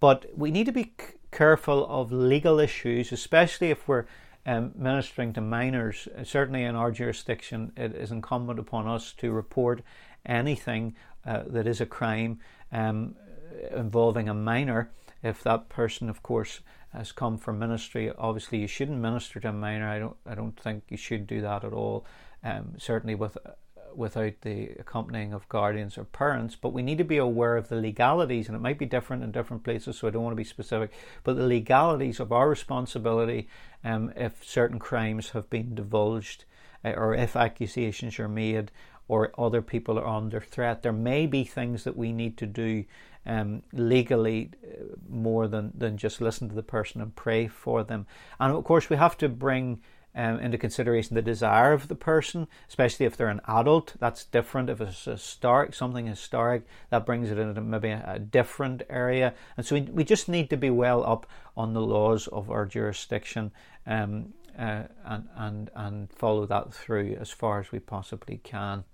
but 0.00 0.26
we 0.34 0.50
need 0.50 0.64
to 0.66 0.72
be 0.72 0.84
c- 0.84 1.14
careful 1.30 1.86
of 1.88 2.10
legal 2.10 2.58
issues, 2.58 3.12
especially 3.12 3.70
if 3.70 3.86
we're 3.86 4.06
um, 4.46 4.72
ministering 4.74 5.34
to 5.34 5.42
minors. 5.42 6.08
Certainly 6.24 6.64
in 6.64 6.74
our 6.74 6.90
jurisdiction, 6.90 7.72
it 7.76 7.94
is 7.94 8.10
incumbent 8.10 8.58
upon 8.58 8.88
us 8.88 9.12
to 9.18 9.30
report 9.30 9.82
anything 10.24 10.94
uh, 11.26 11.42
that 11.46 11.66
is 11.66 11.82
a 11.82 11.86
crime 11.86 12.40
um, 12.72 13.14
involving 13.76 14.28
a 14.30 14.34
minor. 14.34 14.90
If 15.22 15.42
that 15.42 15.68
person, 15.68 16.08
of 16.08 16.22
course, 16.22 16.60
has 16.94 17.12
come 17.12 17.36
from 17.36 17.58
ministry, 17.58 18.10
obviously 18.16 18.58
you 18.58 18.66
shouldn't 18.66 18.98
minister 18.98 19.40
to 19.40 19.50
a 19.50 19.52
minor. 19.52 19.86
I 19.88 19.98
don't. 19.98 20.16
I 20.24 20.34
don't 20.34 20.58
think 20.58 20.84
you 20.88 20.96
should 20.96 21.26
do 21.26 21.42
that 21.42 21.64
at 21.64 21.74
all. 21.74 22.06
Um, 22.42 22.74
certainly 22.78 23.14
with 23.14 23.36
without 23.94 24.40
the 24.42 24.70
accompanying 24.78 25.32
of 25.32 25.48
guardians 25.48 25.98
or 25.98 26.04
parents, 26.04 26.56
but 26.56 26.72
we 26.72 26.82
need 26.82 26.98
to 26.98 27.04
be 27.04 27.18
aware 27.18 27.56
of 27.56 27.68
the 27.68 27.76
legalities, 27.76 28.46
and 28.46 28.56
it 28.56 28.60
might 28.60 28.78
be 28.78 28.86
different 28.86 29.22
in 29.22 29.32
different 29.32 29.64
places, 29.64 29.98
so 29.98 30.08
I 30.08 30.10
don't 30.10 30.22
want 30.22 30.32
to 30.32 30.36
be 30.36 30.44
specific, 30.44 30.92
but 31.24 31.36
the 31.36 31.46
legalities 31.46 32.20
of 32.20 32.32
our 32.32 32.48
responsibility 32.48 33.48
um, 33.84 34.12
if 34.16 34.44
certain 34.44 34.78
crimes 34.78 35.30
have 35.30 35.48
been 35.50 35.74
divulged 35.74 36.44
uh, 36.84 36.90
or 36.90 37.14
if 37.14 37.36
accusations 37.36 38.18
are 38.18 38.28
made 38.28 38.70
or 39.08 39.32
other 39.38 39.62
people 39.62 39.98
are 39.98 40.06
under 40.06 40.40
threat. 40.40 40.82
There 40.82 40.92
may 40.92 41.26
be 41.26 41.44
things 41.44 41.84
that 41.84 41.96
we 41.96 42.12
need 42.12 42.36
to 42.38 42.46
do 42.46 42.84
um, 43.26 43.62
legally 43.72 44.50
uh, 44.62 44.84
more 45.08 45.48
than, 45.48 45.72
than 45.76 45.96
just 45.96 46.20
listen 46.20 46.48
to 46.48 46.54
the 46.54 46.62
person 46.62 47.00
and 47.00 47.14
pray 47.14 47.48
for 47.48 47.82
them. 47.82 48.06
And 48.38 48.54
of 48.54 48.64
course, 48.64 48.90
we 48.90 48.96
have 48.96 49.16
to 49.18 49.28
bring 49.28 49.80
um, 50.14 50.40
into 50.40 50.58
consideration 50.58 51.14
the 51.14 51.22
desire 51.22 51.72
of 51.72 51.88
the 51.88 51.94
person, 51.94 52.48
especially 52.68 53.06
if 53.06 53.16
they're 53.16 53.28
an 53.28 53.40
adult. 53.46 53.94
That's 53.98 54.24
different. 54.24 54.70
If 54.70 54.80
it's 54.80 55.04
historic, 55.04 55.74
something 55.74 56.06
historic, 56.06 56.66
that 56.90 57.06
brings 57.06 57.30
it 57.30 57.38
into 57.38 57.60
maybe 57.60 57.90
a, 57.90 58.04
a 58.06 58.18
different 58.18 58.82
area. 58.90 59.34
And 59.56 59.64
so 59.64 59.76
we, 59.76 59.82
we 59.82 60.04
just 60.04 60.28
need 60.28 60.50
to 60.50 60.56
be 60.56 60.70
well 60.70 61.04
up 61.04 61.26
on 61.56 61.72
the 61.72 61.80
laws 61.82 62.26
of 62.28 62.50
our 62.50 62.66
jurisdiction 62.66 63.52
um, 63.86 64.34
uh, 64.58 64.82
and, 65.04 65.28
and, 65.36 65.70
and 65.74 66.12
follow 66.12 66.46
that 66.46 66.72
through 66.72 67.16
as 67.20 67.30
far 67.30 67.60
as 67.60 67.70
we 67.70 67.78
possibly 67.78 68.38
can. 68.38 68.84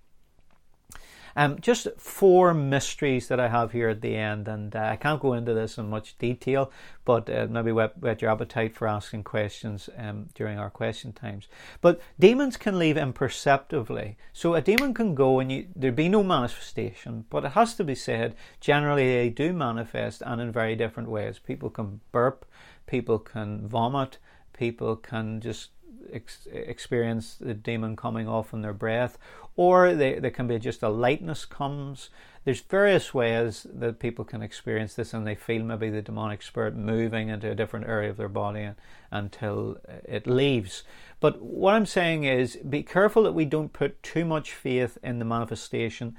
Um, 1.37 1.59
just 1.61 1.89
four 1.99 2.55
mysteries 2.55 3.29
that 3.29 3.41
I 3.41 3.49
have 3.49 3.73
here 3.73 3.89
at 3.89 4.01
the 4.01 4.17
end, 4.17 4.47
and 4.49 4.75
uh, 4.75 4.81
I 4.81 4.97
can't 4.97 5.21
go 5.21 5.33
into 5.33 5.53
this 5.53 5.79
in 5.79 5.91
much 5.91 6.17
detail, 6.19 6.71
but 7.05 7.29
uh, 7.29 7.47
maybe 7.51 7.73
whet, 7.73 7.99
whet, 7.99 8.23
your 8.23 8.31
appetite 8.31 8.75
for 8.75 8.87
asking 8.87 9.25
questions 9.25 9.89
um, 9.99 10.29
during 10.35 10.59
our 10.59 10.71
question 10.71 11.13
times. 11.13 11.49
But 11.81 12.01
demons 12.19 12.57
can 12.57 12.79
leave 12.79 12.97
imperceptibly. 12.97 14.17
So 14.33 14.55
a 14.55 14.63
demon 14.63 14.95
can 14.95 15.15
go 15.15 15.41
and 15.41 15.51
you, 15.51 15.67
there'd 15.75 15.97
be 15.97 16.09
no 16.09 16.23
manifestation, 16.23 17.25
but 17.31 17.45
it 17.45 17.53
has 17.53 17.75
to 17.75 17.85
be 17.85 17.95
said, 17.95 18.35
generally 18.61 19.15
they 19.15 19.29
do 19.29 19.53
manifest 19.53 20.23
and 20.25 20.41
in 20.41 20.53
very 20.53 20.77
different 20.77 21.09
ways. 21.09 21.39
People 21.39 21.71
can 21.71 22.01
burp, 22.13 22.47
people 22.87 23.19
can 23.19 23.67
vomit, 23.67 24.19
people 24.53 24.97
can 24.97 25.41
just 25.41 25.71
ex- 26.13 26.47
experience 26.53 27.35
the 27.35 27.55
demon 27.55 27.97
coming 27.97 28.29
off 28.29 28.53
in 28.53 28.63
their 28.63 28.73
breath, 28.73 29.19
or 29.57 29.95
they, 29.95 30.19
there 30.19 30.31
can 30.31 30.47
be 30.47 30.59
just 30.59 30.83
a 30.83 30.89
lightness 30.89 31.45
comes. 31.45 32.11
There's 32.45 32.61
various 32.61 33.15
ways 33.15 33.67
that 33.73 33.99
people 33.99 34.25
can 34.25 34.43
experience 34.43 34.95
this, 34.95 35.15
and 35.15 35.27
they 35.27 35.35
feel 35.35 35.63
maybe 35.63 35.91
the 35.91 36.03
demonic 36.03 36.43
spirit 36.43 36.77
moving 36.77 37.29
into 37.29 37.51
a 37.51 37.55
different 37.55 37.87
area 37.87 38.11
of 38.11 38.17
their 38.17 38.29
body 38.29 38.71
until 39.11 39.79
uh, 39.89 39.95
it 40.05 40.27
leaves. 40.27 40.83
But 41.21 41.41
what 41.41 41.75
I'm 41.75 41.87
saying 41.87 42.25
is, 42.25 42.57
be 42.57 42.83
careful 42.83 43.23
that 43.23 43.33
we 43.33 43.47
don't 43.47 43.73
put 43.73 44.03
too 44.03 44.25
much 44.25 44.53
faith 44.53 44.99
in 45.03 45.19
the 45.19 45.25
manifestation 45.25 46.17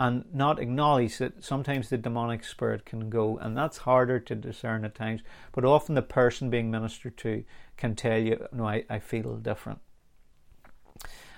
and 0.00 0.24
not 0.32 0.60
acknowledge 0.60 1.18
that 1.18 1.44
sometimes 1.44 1.88
the 1.88 1.98
demonic 1.98 2.44
spirit 2.44 2.84
can 2.84 3.10
go, 3.10 3.36
and 3.38 3.56
that's 3.56 3.78
harder 3.78 4.20
to 4.20 4.34
discern 4.34 4.84
at 4.84 4.94
times. 4.94 5.22
But 5.52 5.64
often 5.64 5.94
the 5.94 6.02
person 6.02 6.50
being 6.50 6.70
ministered 6.70 7.16
to 7.18 7.44
can 7.78 7.94
tell 7.94 8.18
you, 8.18 8.46
no, 8.52 8.66
I, 8.66 8.84
I 8.90 8.98
feel 8.98 9.36
different. 9.36 9.78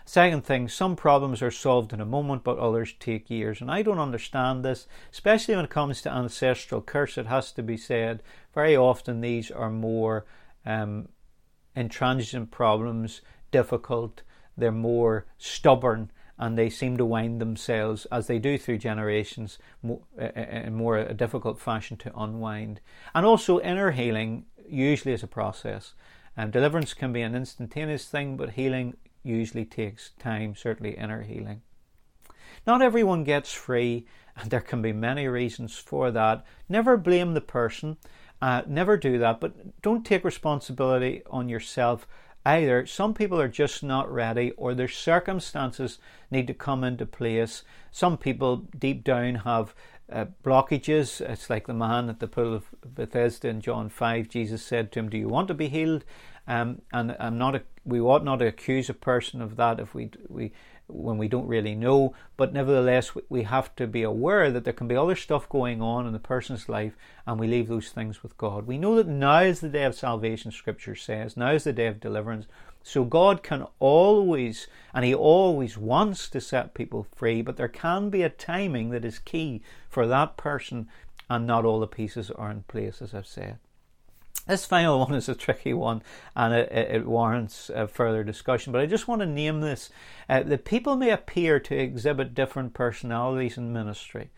Second 0.04 0.44
thing, 0.44 0.68
some 0.68 0.96
problems 0.96 1.40
are 1.40 1.52
solved 1.52 1.92
in 1.92 2.00
a 2.00 2.04
moment, 2.04 2.42
but 2.42 2.58
others 2.58 2.94
take 2.98 3.30
years. 3.30 3.60
And 3.60 3.70
I 3.70 3.82
don't 3.82 4.00
understand 4.00 4.64
this, 4.64 4.88
especially 5.12 5.54
when 5.54 5.66
it 5.66 5.70
comes 5.70 6.02
to 6.02 6.12
ancestral 6.12 6.80
curse. 6.80 7.16
It 7.16 7.26
has 7.26 7.52
to 7.52 7.62
be 7.62 7.76
said, 7.76 8.24
very 8.52 8.76
often 8.76 9.20
these 9.20 9.52
are 9.52 9.70
more 9.70 10.26
um, 10.66 11.10
intransigent 11.76 12.50
problems, 12.50 13.20
difficult, 13.52 14.22
they're 14.56 14.72
more 14.72 15.26
stubborn, 15.38 16.10
and 16.38 16.58
they 16.58 16.70
seem 16.70 16.96
to 16.96 17.04
wind 17.04 17.40
themselves, 17.40 18.06
as 18.10 18.26
they 18.26 18.38
do 18.38 18.58
through 18.58 18.78
generations, 18.78 19.58
uh, 19.86 19.92
uh, 20.18 20.30
uh, 20.36 20.40
in 20.40 20.74
more 20.74 20.96
a 20.96 21.14
difficult 21.14 21.60
fashion 21.60 21.96
to 21.98 22.18
unwind. 22.18 22.80
And 23.14 23.24
also, 23.26 23.60
inner 23.60 23.92
healing 23.92 24.46
usually 24.68 25.14
is 25.14 25.22
a 25.22 25.28
process. 25.28 25.94
Um, 26.36 26.50
deliverance 26.50 26.94
can 26.94 27.12
be 27.12 27.22
an 27.22 27.34
instantaneous 27.34 28.06
thing, 28.06 28.36
but 28.36 28.50
healing 28.50 28.96
usually 29.22 29.64
takes 29.64 30.10
time, 30.18 30.54
certainly 30.54 30.96
inner 30.96 31.22
healing. 31.22 31.62
Not 32.66 32.82
everyone 32.82 33.24
gets 33.24 33.52
free, 33.52 34.06
and 34.36 34.50
there 34.50 34.60
can 34.60 34.82
be 34.82 34.92
many 34.92 35.28
reasons 35.28 35.76
for 35.76 36.10
that. 36.10 36.44
Never 36.68 36.96
blame 36.96 37.34
the 37.34 37.40
person, 37.40 37.96
uh, 38.40 38.62
never 38.66 38.96
do 38.96 39.18
that, 39.18 39.40
but 39.40 39.80
don't 39.82 40.04
take 40.04 40.24
responsibility 40.24 41.22
on 41.30 41.48
yourself 41.48 42.06
either. 42.44 42.86
Some 42.86 43.12
people 43.12 43.40
are 43.40 43.48
just 43.48 43.82
not 43.82 44.10
ready, 44.10 44.52
or 44.52 44.74
their 44.74 44.88
circumstances 44.88 45.98
need 46.30 46.46
to 46.46 46.54
come 46.54 46.84
into 46.84 47.06
place. 47.06 47.64
Some 47.90 48.16
people 48.16 48.68
deep 48.78 49.04
down 49.04 49.36
have 49.36 49.74
uh, 50.10 50.26
blockages. 50.44 51.20
It's 51.20 51.50
like 51.50 51.66
the 51.66 51.74
man 51.74 52.08
at 52.08 52.20
the 52.20 52.26
pool 52.26 52.54
of 52.54 52.64
Bethesda 52.84 53.48
in 53.48 53.60
John 53.60 53.88
5. 53.88 54.28
Jesus 54.28 54.64
said 54.64 54.92
to 54.92 55.00
him, 55.00 55.08
Do 55.08 55.18
you 55.18 55.28
want 55.28 55.48
to 55.48 55.54
be 55.54 55.68
healed? 55.68 56.04
Um, 56.46 56.82
and 56.92 57.16
I'm 57.20 57.38
not 57.38 57.54
a, 57.54 57.62
we 57.84 58.00
ought 58.00 58.24
not 58.24 58.40
to 58.40 58.46
accuse 58.46 58.88
a 58.88 58.94
person 58.94 59.40
of 59.40 59.56
that 59.56 59.78
if 59.78 59.94
we, 59.94 60.10
we 60.28 60.52
when 60.92 61.18
we 61.18 61.28
don't 61.28 61.46
really 61.46 61.74
know. 61.74 62.14
But 62.36 62.52
nevertheless, 62.52 63.12
we 63.28 63.44
have 63.44 63.74
to 63.76 63.86
be 63.86 64.02
aware 64.02 64.50
that 64.50 64.64
there 64.64 64.72
can 64.72 64.88
be 64.88 64.96
other 64.96 65.16
stuff 65.16 65.48
going 65.48 65.80
on 65.80 66.06
in 66.06 66.12
the 66.12 66.18
person's 66.18 66.68
life, 66.68 66.96
and 67.26 67.38
we 67.38 67.46
leave 67.46 67.68
those 67.68 67.90
things 67.90 68.22
with 68.22 68.36
God. 68.36 68.66
We 68.66 68.78
know 68.78 68.96
that 68.96 69.06
now 69.06 69.40
is 69.40 69.60
the 69.60 69.68
day 69.68 69.84
of 69.84 69.94
salvation, 69.94 70.50
Scripture 70.50 70.96
says. 70.96 71.36
Now 71.36 71.52
is 71.52 71.64
the 71.64 71.72
day 71.72 71.86
of 71.86 72.00
deliverance. 72.00 72.46
So 72.82 73.04
God 73.04 73.42
can 73.42 73.66
always, 73.78 74.66
and 74.94 75.04
He 75.04 75.14
always 75.14 75.76
wants 75.76 76.28
to 76.30 76.40
set 76.40 76.74
people 76.74 77.06
free, 77.14 77.42
but 77.42 77.56
there 77.56 77.68
can 77.68 78.10
be 78.10 78.22
a 78.22 78.30
timing 78.30 78.90
that 78.90 79.04
is 79.04 79.18
key 79.18 79.62
for 79.88 80.06
that 80.06 80.36
person, 80.36 80.88
and 81.28 81.46
not 81.46 81.64
all 81.64 81.80
the 81.80 81.86
pieces 81.86 82.30
are 82.30 82.50
in 82.50 82.62
place, 82.62 83.02
as 83.02 83.14
I've 83.14 83.26
said. 83.26 83.58
This 84.46 84.64
final 84.64 84.98
one 85.06 85.14
is 85.14 85.28
a 85.28 85.34
tricky 85.34 85.72
one 85.72 86.02
and 86.34 86.52
it, 86.52 86.72
it 86.72 87.06
warrants 87.06 87.70
further 87.88 88.24
discussion, 88.24 88.72
but 88.72 88.80
I 88.80 88.86
just 88.86 89.06
want 89.06 89.20
to 89.20 89.26
name 89.26 89.60
this. 89.60 89.90
Uh, 90.28 90.42
that 90.42 90.64
people 90.64 90.96
may 90.96 91.10
appear 91.10 91.60
to 91.60 91.76
exhibit 91.76 92.34
different 92.34 92.74
personalities 92.74 93.56
in 93.56 93.72
ministry. 93.72 94.30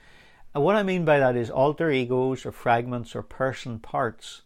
Uh, 0.55 0.61
what 0.61 0.77
I 0.77 0.83
mean 0.83 1.05
by 1.05 1.19
that 1.19 1.37
is 1.37 1.51
alter 1.51 1.91
egos 1.91 2.45
or 2.45 2.53
fragments 2.53 3.17
or 3.17 3.23
person 3.23 3.79
parts. 3.79 4.42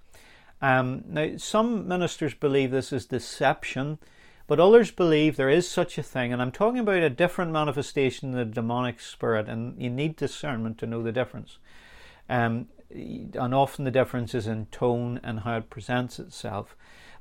Um, 0.63 1.05
now, 1.07 1.37
some 1.37 1.87
ministers 1.87 2.35
believe 2.35 2.71
this 2.71 2.93
is 2.93 3.07
deception, 3.07 3.99
but 4.47 4.61
others 4.61 4.91
believe 4.91 5.37
there 5.37 5.51
is 5.51 5.69
such 5.69 5.99
a 5.99 6.03
thing, 6.03 6.33
and 6.33 6.41
I'm 6.41 6.53
talking 6.53 6.79
about 6.79 7.03
a 7.03 7.11
different 7.11 7.53
manifestation 7.53 8.31
of 8.31 8.37
the 8.37 8.55
demonic 8.55 9.01
spirit, 9.01 9.49
and 9.49 9.81
you 9.81 9.91
need 9.91 10.17
discernment 10.17 10.79
to 10.79 10.87
know 10.87 11.03
the 11.03 11.13
difference. 11.13 11.59
Um, 12.29 12.69
and 12.91 13.55
often 13.55 13.85
the 13.85 13.91
difference 13.91 14.35
is 14.35 14.47
in 14.47 14.67
tone 14.67 15.21
and 15.23 15.41
how 15.41 15.59
it 15.59 15.71
presents 15.71 16.19
itself. 16.19 16.77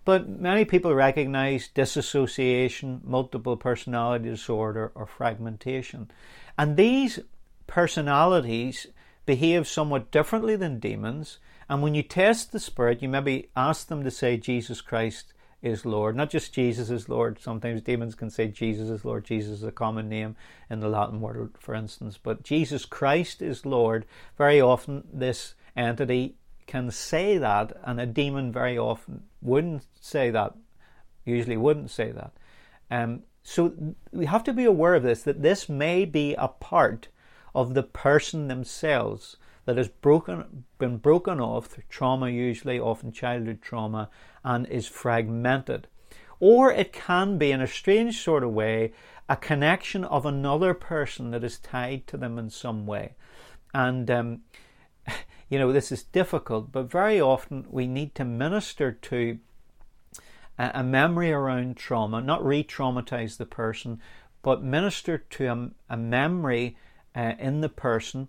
But 0.05 0.29
many 0.29 0.65
people 0.65 0.93
recognize 0.93 1.67
disassociation, 1.67 3.01
multiple 3.03 3.57
personality 3.57 4.29
disorder, 4.29 4.91
or 4.93 5.07
fragmentation. 5.07 6.11
And 6.59 6.77
these 6.77 7.19
personalities 7.65 8.85
behave 9.25 9.67
somewhat 9.67 10.11
differently 10.11 10.55
than 10.55 10.79
demons. 10.79 11.39
And 11.69 11.81
when 11.81 11.95
you 11.95 12.03
test 12.03 12.51
the 12.51 12.59
spirit, 12.59 13.01
you 13.01 13.09
maybe 13.09 13.49
ask 13.55 13.87
them 13.87 14.03
to 14.03 14.11
say 14.11 14.37
Jesus 14.37 14.81
Christ 14.81 15.33
is 15.61 15.85
Lord. 15.85 16.15
Not 16.15 16.29
just 16.29 16.53
Jesus 16.53 16.91
is 16.91 17.09
Lord. 17.09 17.39
Sometimes 17.39 17.81
demons 17.81 18.13
can 18.13 18.29
say 18.29 18.47
Jesus 18.47 18.89
is 18.89 19.03
Lord. 19.03 19.25
Jesus 19.25 19.59
is 19.59 19.63
a 19.63 19.71
common 19.71 20.07
name 20.07 20.35
in 20.69 20.79
the 20.79 20.89
Latin 20.89 21.21
world, 21.21 21.57
for 21.59 21.73
instance. 21.73 22.19
But 22.21 22.43
Jesus 22.43 22.85
Christ 22.85 23.41
is 23.41 23.65
Lord. 23.65 24.05
Very 24.37 24.61
often, 24.61 25.07
this 25.11 25.55
entity 25.75 26.35
can 26.67 26.91
say 26.91 27.37
that, 27.39 27.73
and 27.83 27.99
a 27.99 28.05
demon 28.05 28.51
very 28.51 28.77
often 28.77 29.23
wouldn't 29.41 29.85
say 29.99 30.29
that, 30.29 30.53
usually 31.25 31.57
wouldn't 31.57 31.89
say 31.89 32.11
that. 32.11 32.33
Um, 32.91 33.23
so 33.41 33.95
we 34.11 34.25
have 34.25 34.43
to 34.43 34.53
be 34.53 34.65
aware 34.65 34.95
of 34.95 35.03
this, 35.03 35.23
that 35.23 35.41
this 35.41 35.67
may 35.67 36.05
be 36.05 36.35
a 36.35 36.47
part 36.47 37.07
of 37.53 37.73
the 37.73 37.83
person 37.83 38.47
themselves 38.47 39.37
that 39.65 39.77
has 39.77 39.87
broken, 39.87 40.65
been 40.77 40.97
broken 40.97 41.39
off 41.39 41.67
through 41.67 41.83
trauma, 41.89 42.29
usually 42.29 42.79
often 42.79 43.11
childhood 43.11 43.61
trauma, 43.61 44.09
and 44.43 44.67
is 44.67 44.87
fragmented. 44.87 45.87
Or 46.39 46.71
it 46.71 46.93
can 46.93 47.37
be, 47.37 47.51
in 47.51 47.61
a 47.61 47.67
strange 47.67 48.21
sort 48.21 48.43
of 48.43 48.51
way, 48.51 48.93
a 49.27 49.35
connection 49.35 50.03
of 50.03 50.25
another 50.25 50.73
person 50.73 51.31
that 51.31 51.43
is 51.43 51.57
tied 51.57 52.05
to 52.07 52.17
them 52.17 52.37
in 52.37 52.49
some 52.49 52.85
way. 52.85 53.15
And, 53.73 54.09
um, 54.11 54.41
you 55.49 55.57
know, 55.57 55.71
this 55.71 55.91
is 55.91 56.03
difficult, 56.03 56.71
but 56.71 56.91
very 56.91 57.19
often 57.19 57.65
we 57.69 57.87
need 57.87 58.13
to 58.15 58.25
minister 58.25 58.91
to 58.91 59.39
a, 60.57 60.83
memory 60.83 61.31
around 61.31 61.75
trauma, 61.75 62.21
not 62.21 62.45
re 62.45 62.63
traumatize 62.63 63.37
the 63.37 63.45
person, 63.45 63.99
but 64.41 64.63
minister 64.63 65.17
to 65.17 65.45
a, 65.47 65.69
a 65.93 65.97
memory 65.97 66.77
uh, 67.15 67.33
in 67.39 67.61
the 67.61 67.69
person. 67.69 68.27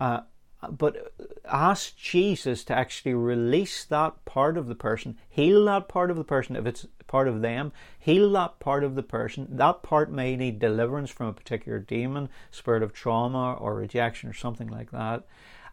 Uh, 0.00 0.20
but 0.68 1.12
ask 1.44 1.96
Jesus 1.96 2.64
to 2.64 2.76
actually 2.76 3.14
release 3.14 3.84
that 3.84 4.24
part 4.24 4.58
of 4.58 4.66
the 4.66 4.74
person, 4.74 5.16
heal 5.28 5.64
that 5.66 5.88
part 5.88 6.10
of 6.10 6.16
the 6.16 6.24
person 6.24 6.56
if 6.56 6.66
it's 6.66 6.86
part 7.06 7.28
of 7.28 7.40
them, 7.40 7.72
heal 7.98 8.30
that 8.32 8.60
part 8.60 8.84
of 8.84 8.94
the 8.94 9.02
person. 9.02 9.48
That 9.50 9.82
part 9.82 10.12
may 10.12 10.36
need 10.36 10.58
deliverance 10.58 11.10
from 11.10 11.26
a 11.26 11.32
particular 11.32 11.78
demon, 11.78 12.28
spirit 12.50 12.82
of 12.82 12.92
trauma 12.92 13.54
or 13.54 13.74
rejection 13.74 14.28
or 14.28 14.34
something 14.34 14.68
like 14.68 14.90
that. 14.90 15.24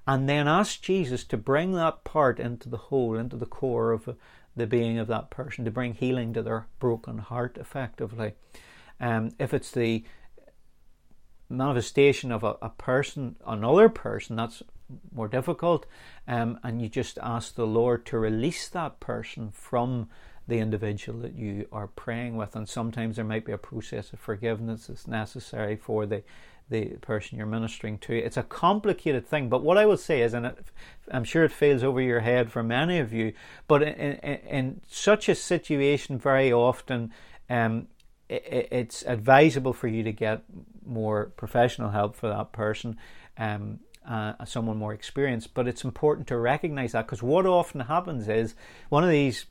And 0.08 0.30
then 0.30 0.47
ask 0.47 0.82
Jesus 0.82 1.26
to 1.26 1.38
bring 1.38 1.73
that 1.73 2.06
part 2.06 2.39
into 2.39 2.69
the 2.69 2.78
whole, 2.78 3.17
into 3.17 3.36
the 3.36 3.45
core 3.45 3.91
of 3.91 4.15
the 4.56 4.67
being 4.67 4.97
of 4.97 5.08
that 5.08 5.30
person, 5.30 5.65
to 5.65 5.71
bring 5.71 5.93
healing 5.93 6.34
to 6.34 6.41
their 6.41 6.67
broken 6.80 7.17
heart 7.17 7.58
effectively. 7.60 8.34
Um, 9.00 9.32
if 9.38 9.54
it's 9.54 9.71
the 9.71 10.06
manifestation 11.49 12.31
of 12.31 12.43
a, 12.43 12.55
a 12.62 12.69
person, 12.69 13.36
another 13.45 13.89
person, 13.89 14.36
that's 14.36 14.63
more 15.13 15.27
difficult, 15.27 15.86
um, 16.27 16.60
and 16.63 16.81
you 16.81 16.89
just 16.89 17.17
ask 17.21 17.55
the 17.55 17.67
Lord 17.67 18.05
to 18.07 18.17
release 18.17 18.67
that 18.69 18.99
person 18.99 19.51
from 19.51 20.10
the 20.47 20.60
individual 20.60 21.19
that 21.19 21.36
you 21.36 21.67
are 21.71 21.88
praying 21.88 22.38
with. 22.38 22.55
And 22.55 22.67
sometimes 22.67 23.17
there 23.17 23.25
might 23.25 23.45
be 23.45 23.51
a 23.51 23.57
process 23.57 24.13
of 24.13 24.19
forgiveness 24.19 24.88
that's 24.88 25.07
necessary 25.07 25.75
for 25.75 26.05
the 26.05 26.23
the 26.69 26.86
person 26.97 27.38
you're 27.38 27.47
ministering 27.47 27.97
to. 27.97 28.13
It's 28.13 28.36
a 28.36 28.43
complicated 28.43 29.25
thing, 29.25 29.47
but 29.47 29.63
what 29.63 29.77
I 29.77 29.86
will 29.86 29.97
say 29.97 30.21
is, 30.21 30.33
and 30.33 30.47
it, 30.47 30.57
I'm 31.10 31.23
sure 31.23 31.45
it 31.45 31.51
fails 31.51 31.83
over 31.83 32.01
your 32.01 32.19
head 32.19 32.51
for 32.51 32.62
many 32.62 32.99
of 32.99 33.13
you, 33.13 33.31
but 33.69 33.81
in, 33.81 34.15
in, 34.15 34.36
in 34.47 34.81
such 34.86 35.29
a 35.29 35.36
situation, 35.36 36.17
very 36.17 36.51
often 36.51 37.13
um, 37.49 37.88
it's 38.29 39.03
advisable 39.03 39.73
for 39.73 39.87
you 39.87 40.03
to 40.03 40.11
get 40.11 40.43
more 40.85 41.31
professional 41.37 41.91
help 41.91 42.15
for 42.15 42.27
that 42.29 42.51
person. 42.51 42.97
Um, 43.37 43.79
uh, 44.07 44.33
someone 44.45 44.77
more 44.77 44.93
experienced. 44.93 45.53
But 45.53 45.67
it's 45.67 45.83
important 45.83 46.27
to 46.27 46.37
recognize 46.37 46.93
that 46.93 47.05
because 47.05 47.21
what 47.21 47.45
often 47.45 47.81
happens 47.81 48.29
is 48.29 48.55
one 48.89 49.03
of 49.03 49.09
these 49.09 49.45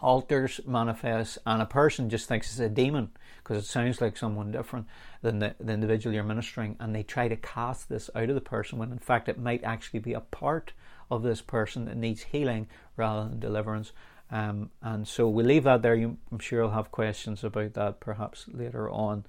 alters 0.00 0.60
manifests 0.66 1.38
and 1.46 1.60
a 1.60 1.66
person 1.66 2.08
just 2.08 2.26
thinks 2.26 2.50
it's 2.50 2.60
a 2.60 2.68
demon 2.68 3.10
because 3.38 3.62
it 3.62 3.66
sounds 3.66 4.00
like 4.00 4.16
someone 4.16 4.50
different 4.50 4.86
than 5.22 5.38
the, 5.38 5.54
the 5.60 5.72
individual 5.72 6.14
you're 6.14 6.24
ministering 6.24 6.76
and 6.80 6.94
they 6.94 7.02
try 7.02 7.28
to 7.28 7.36
cast 7.36 7.88
this 7.88 8.08
out 8.14 8.28
of 8.28 8.34
the 8.34 8.40
person 8.40 8.78
when 8.78 8.92
in 8.92 8.98
fact 8.98 9.28
it 9.28 9.38
might 9.38 9.62
actually 9.62 10.00
be 10.00 10.14
a 10.14 10.20
part 10.20 10.72
of 11.10 11.22
this 11.22 11.42
person 11.42 11.84
that 11.84 11.96
needs 11.96 12.22
healing 12.22 12.66
rather 12.96 13.28
than 13.28 13.40
deliverance. 13.40 13.92
Um, 14.30 14.70
and 14.82 15.06
so 15.06 15.28
we 15.28 15.42
leave 15.42 15.64
that 15.64 15.82
there. 15.82 15.94
You, 15.94 16.16
I'm 16.30 16.38
sure 16.38 16.60
you'll 16.60 16.70
have 16.70 16.92
questions 16.92 17.42
about 17.42 17.74
that 17.74 18.00
perhaps 18.00 18.46
later 18.48 18.88
on. 18.88 19.24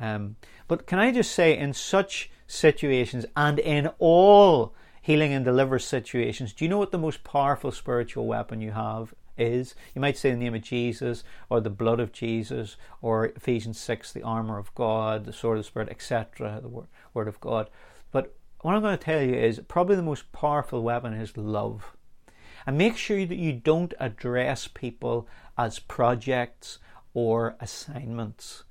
Um, 0.00 0.36
but 0.68 0.86
can 0.86 0.98
I 0.98 1.12
just 1.12 1.32
say, 1.32 1.56
in 1.56 1.72
such 1.72 2.30
situations 2.46 3.24
and 3.36 3.58
in 3.58 3.88
all 3.98 4.74
healing 5.00 5.32
and 5.32 5.44
deliver 5.44 5.78
situations, 5.78 6.52
do 6.52 6.64
you 6.64 6.68
know 6.68 6.78
what 6.78 6.90
the 6.90 6.98
most 6.98 7.24
powerful 7.24 7.72
spiritual 7.72 8.26
weapon 8.26 8.60
you 8.60 8.72
have 8.72 9.14
is? 9.38 9.74
You 9.94 10.00
might 10.00 10.18
say 10.18 10.30
the 10.30 10.36
name 10.36 10.54
of 10.54 10.62
Jesus 10.62 11.24
or 11.48 11.60
the 11.60 11.70
blood 11.70 12.00
of 12.00 12.12
Jesus 12.12 12.76
or 13.00 13.26
Ephesians 13.26 13.78
6, 13.78 14.12
the 14.12 14.22
armor 14.22 14.58
of 14.58 14.74
God, 14.74 15.24
the 15.24 15.32
sword 15.32 15.58
of 15.58 15.64
the 15.64 15.68
Spirit, 15.68 15.88
etc., 15.88 16.60
the 16.60 16.86
word 17.14 17.28
of 17.28 17.40
God. 17.40 17.70
But 18.10 18.34
what 18.60 18.74
I'm 18.74 18.82
going 18.82 18.98
to 18.98 19.04
tell 19.04 19.22
you 19.22 19.34
is 19.34 19.60
probably 19.66 19.96
the 19.96 20.02
most 20.02 20.30
powerful 20.32 20.82
weapon 20.82 21.14
is 21.14 21.36
love. 21.36 21.96
And 22.66 22.78
make 22.78 22.96
sure 22.96 23.24
that 23.26 23.38
you 23.38 23.52
don't 23.52 23.94
address 23.98 24.68
people 24.68 25.26
as 25.58 25.78
projects 25.78 26.78
or 27.14 27.56
assignments. 27.60 28.64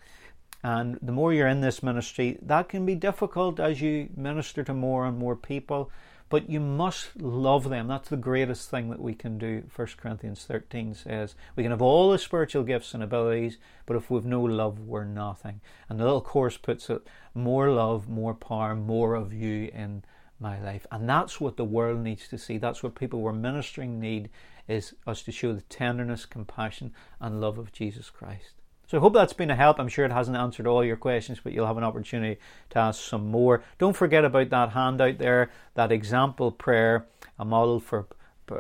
And 0.64 1.00
the 1.02 1.12
more 1.12 1.34
you're 1.34 1.48
in 1.48 1.62
this 1.62 1.82
ministry, 1.82 2.38
that 2.42 2.70
can 2.70 2.86
be 2.86 2.96
difficult 2.96 3.60
as 3.60 3.82
you 3.82 4.10
minister 4.16 4.64
to 4.64 4.74
more 4.74 5.06
and 5.06 5.18
more 5.18 5.36
people. 5.36 5.92
But 6.30 6.50
you 6.50 6.62
must 6.62 7.22
love 7.22 7.68
them. 7.68 7.90
That's 7.90 8.08
the 8.08 8.16
greatest 8.16 8.70
thing 8.70 8.90
that 8.90 9.02
we 9.02 9.14
can 9.14 9.38
do. 9.38 9.64
1 9.76 9.88
Corinthians 9.98 10.46
13 10.46 10.94
says 10.94 11.36
we 11.58 11.64
can 11.64 11.72
have 11.72 11.82
all 11.82 12.10
the 12.10 12.18
spiritual 12.18 12.64
gifts 12.64 12.94
and 12.94 13.04
abilities, 13.04 13.58
but 13.86 13.98
if 13.98 14.10
we've 14.10 14.24
no 14.24 14.42
love, 14.42 14.80
we're 14.80 15.04
nothing. 15.04 15.60
And 15.90 16.00
the 16.00 16.06
little 16.06 16.22
course 16.22 16.56
puts 16.56 16.90
it 16.90 17.06
more 17.34 17.70
love, 17.70 18.08
more 18.08 18.34
power, 18.34 18.76
more 18.76 19.16
of 19.16 19.34
you 19.34 19.72
in 19.74 20.06
my 20.42 20.60
life. 20.62 20.86
And 20.92 21.08
that's 21.08 21.40
what 21.40 21.58
the 21.58 21.64
world 21.64 22.00
needs 22.00 22.28
to 22.30 22.38
see. 22.38 22.58
That's 22.58 22.84
what 22.84 22.96
people 22.96 23.22
we're 23.22 23.34
ministering 23.34 24.00
need 24.00 24.30
is 24.68 24.94
us 25.06 25.22
to 25.24 25.32
show 25.32 25.54
the 25.54 25.62
tenderness, 25.62 26.26
compassion, 26.26 26.94
and 27.20 27.40
love 27.40 27.58
of 27.58 27.72
Jesus 27.72 28.10
Christ. 28.10 28.56
So 28.88 28.98
I 28.98 29.00
hope 29.00 29.14
that's 29.14 29.32
been 29.32 29.50
a 29.50 29.56
help. 29.56 29.80
I'm 29.80 29.88
sure 29.88 30.04
it 30.04 30.12
hasn't 30.12 30.36
answered 30.36 30.68
all 30.68 30.84
your 30.84 30.98
questions, 30.98 31.40
but 31.42 31.54
you'll 31.54 31.68
have 31.68 31.78
an 31.78 31.84
opportunity 31.84 32.42
to 32.72 32.80
ask 32.80 33.02
some 33.02 33.32
more. 33.32 33.64
Don't 33.78 33.96
forget 33.96 34.26
about 34.26 34.50
that 34.50 34.72
handout 34.72 35.18
there, 35.18 35.50
that 35.76 35.94
example 35.94 36.52
prayer, 36.52 37.08
a 37.40 37.46
model 37.46 37.80
for 37.80 38.08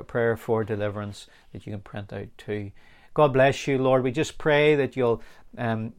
prayer 0.08 0.38
for 0.38 0.64
deliverance 0.64 1.28
that 1.52 1.66
you 1.66 1.74
can 1.74 1.82
print 1.82 2.14
out 2.14 2.30
too. 2.38 2.72
God 3.14 3.34
bless 3.34 3.68
you, 3.68 3.78
Lord. 3.78 4.04
We 4.04 4.12
just 4.12 4.38
pray 4.38 4.76
that 4.76 4.96
you'll 4.96 5.22
um, 5.58 5.92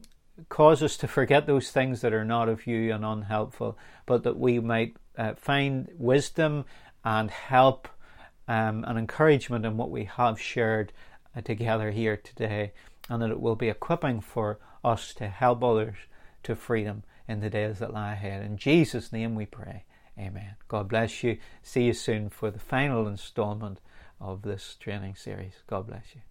cause 0.49 0.81
us 0.81 0.97
to 0.97 1.07
forget 1.07 1.45
those 1.45 1.69
things 1.69 2.01
that 2.01 2.13
are 2.13 2.25
not 2.25 2.49
of 2.49 2.65
you 2.65 2.91
and 2.91 3.05
unhelpful, 3.05 3.77
but 4.07 4.23
that 4.23 4.37
we 4.37 4.59
might 4.59 4.95
uh, 5.17 5.33
find 5.35 5.89
wisdom 5.97 6.65
and 7.03 7.29
help 7.31 7.87
um, 8.47 8.83
and 8.87 8.97
encouragement 8.97 9.65
in 9.65 9.77
what 9.77 9.91
we 9.91 10.05
have 10.05 10.39
shared 10.39 10.91
uh, 11.35 11.41
together 11.41 11.91
here 11.91 12.17
today 12.17 12.73
and 13.09 13.21
that 13.21 13.31
it 13.31 13.39
will 13.39 13.55
be 13.55 13.69
equipping 13.69 14.21
for 14.21 14.59
us 14.83 15.13
to 15.13 15.27
help 15.27 15.63
others 15.63 15.95
to 16.43 16.55
freedom 16.55 17.03
in 17.27 17.39
the 17.39 17.49
days 17.49 17.79
that 17.79 17.93
lie 17.93 18.13
ahead. 18.13 18.43
In 18.43 18.57
Jesus' 18.57 19.11
name 19.11 19.35
we 19.35 19.45
pray. 19.45 19.85
Amen. 20.17 20.55
God 20.67 20.89
bless 20.89 21.23
you. 21.23 21.37
See 21.63 21.83
you 21.83 21.93
soon 21.93 22.29
for 22.29 22.51
the 22.51 22.59
final 22.59 23.07
installment 23.07 23.79
of 24.19 24.43
this 24.43 24.75
training 24.79 25.15
series. 25.15 25.55
God 25.67 25.87
bless 25.87 26.15
you. 26.15 26.21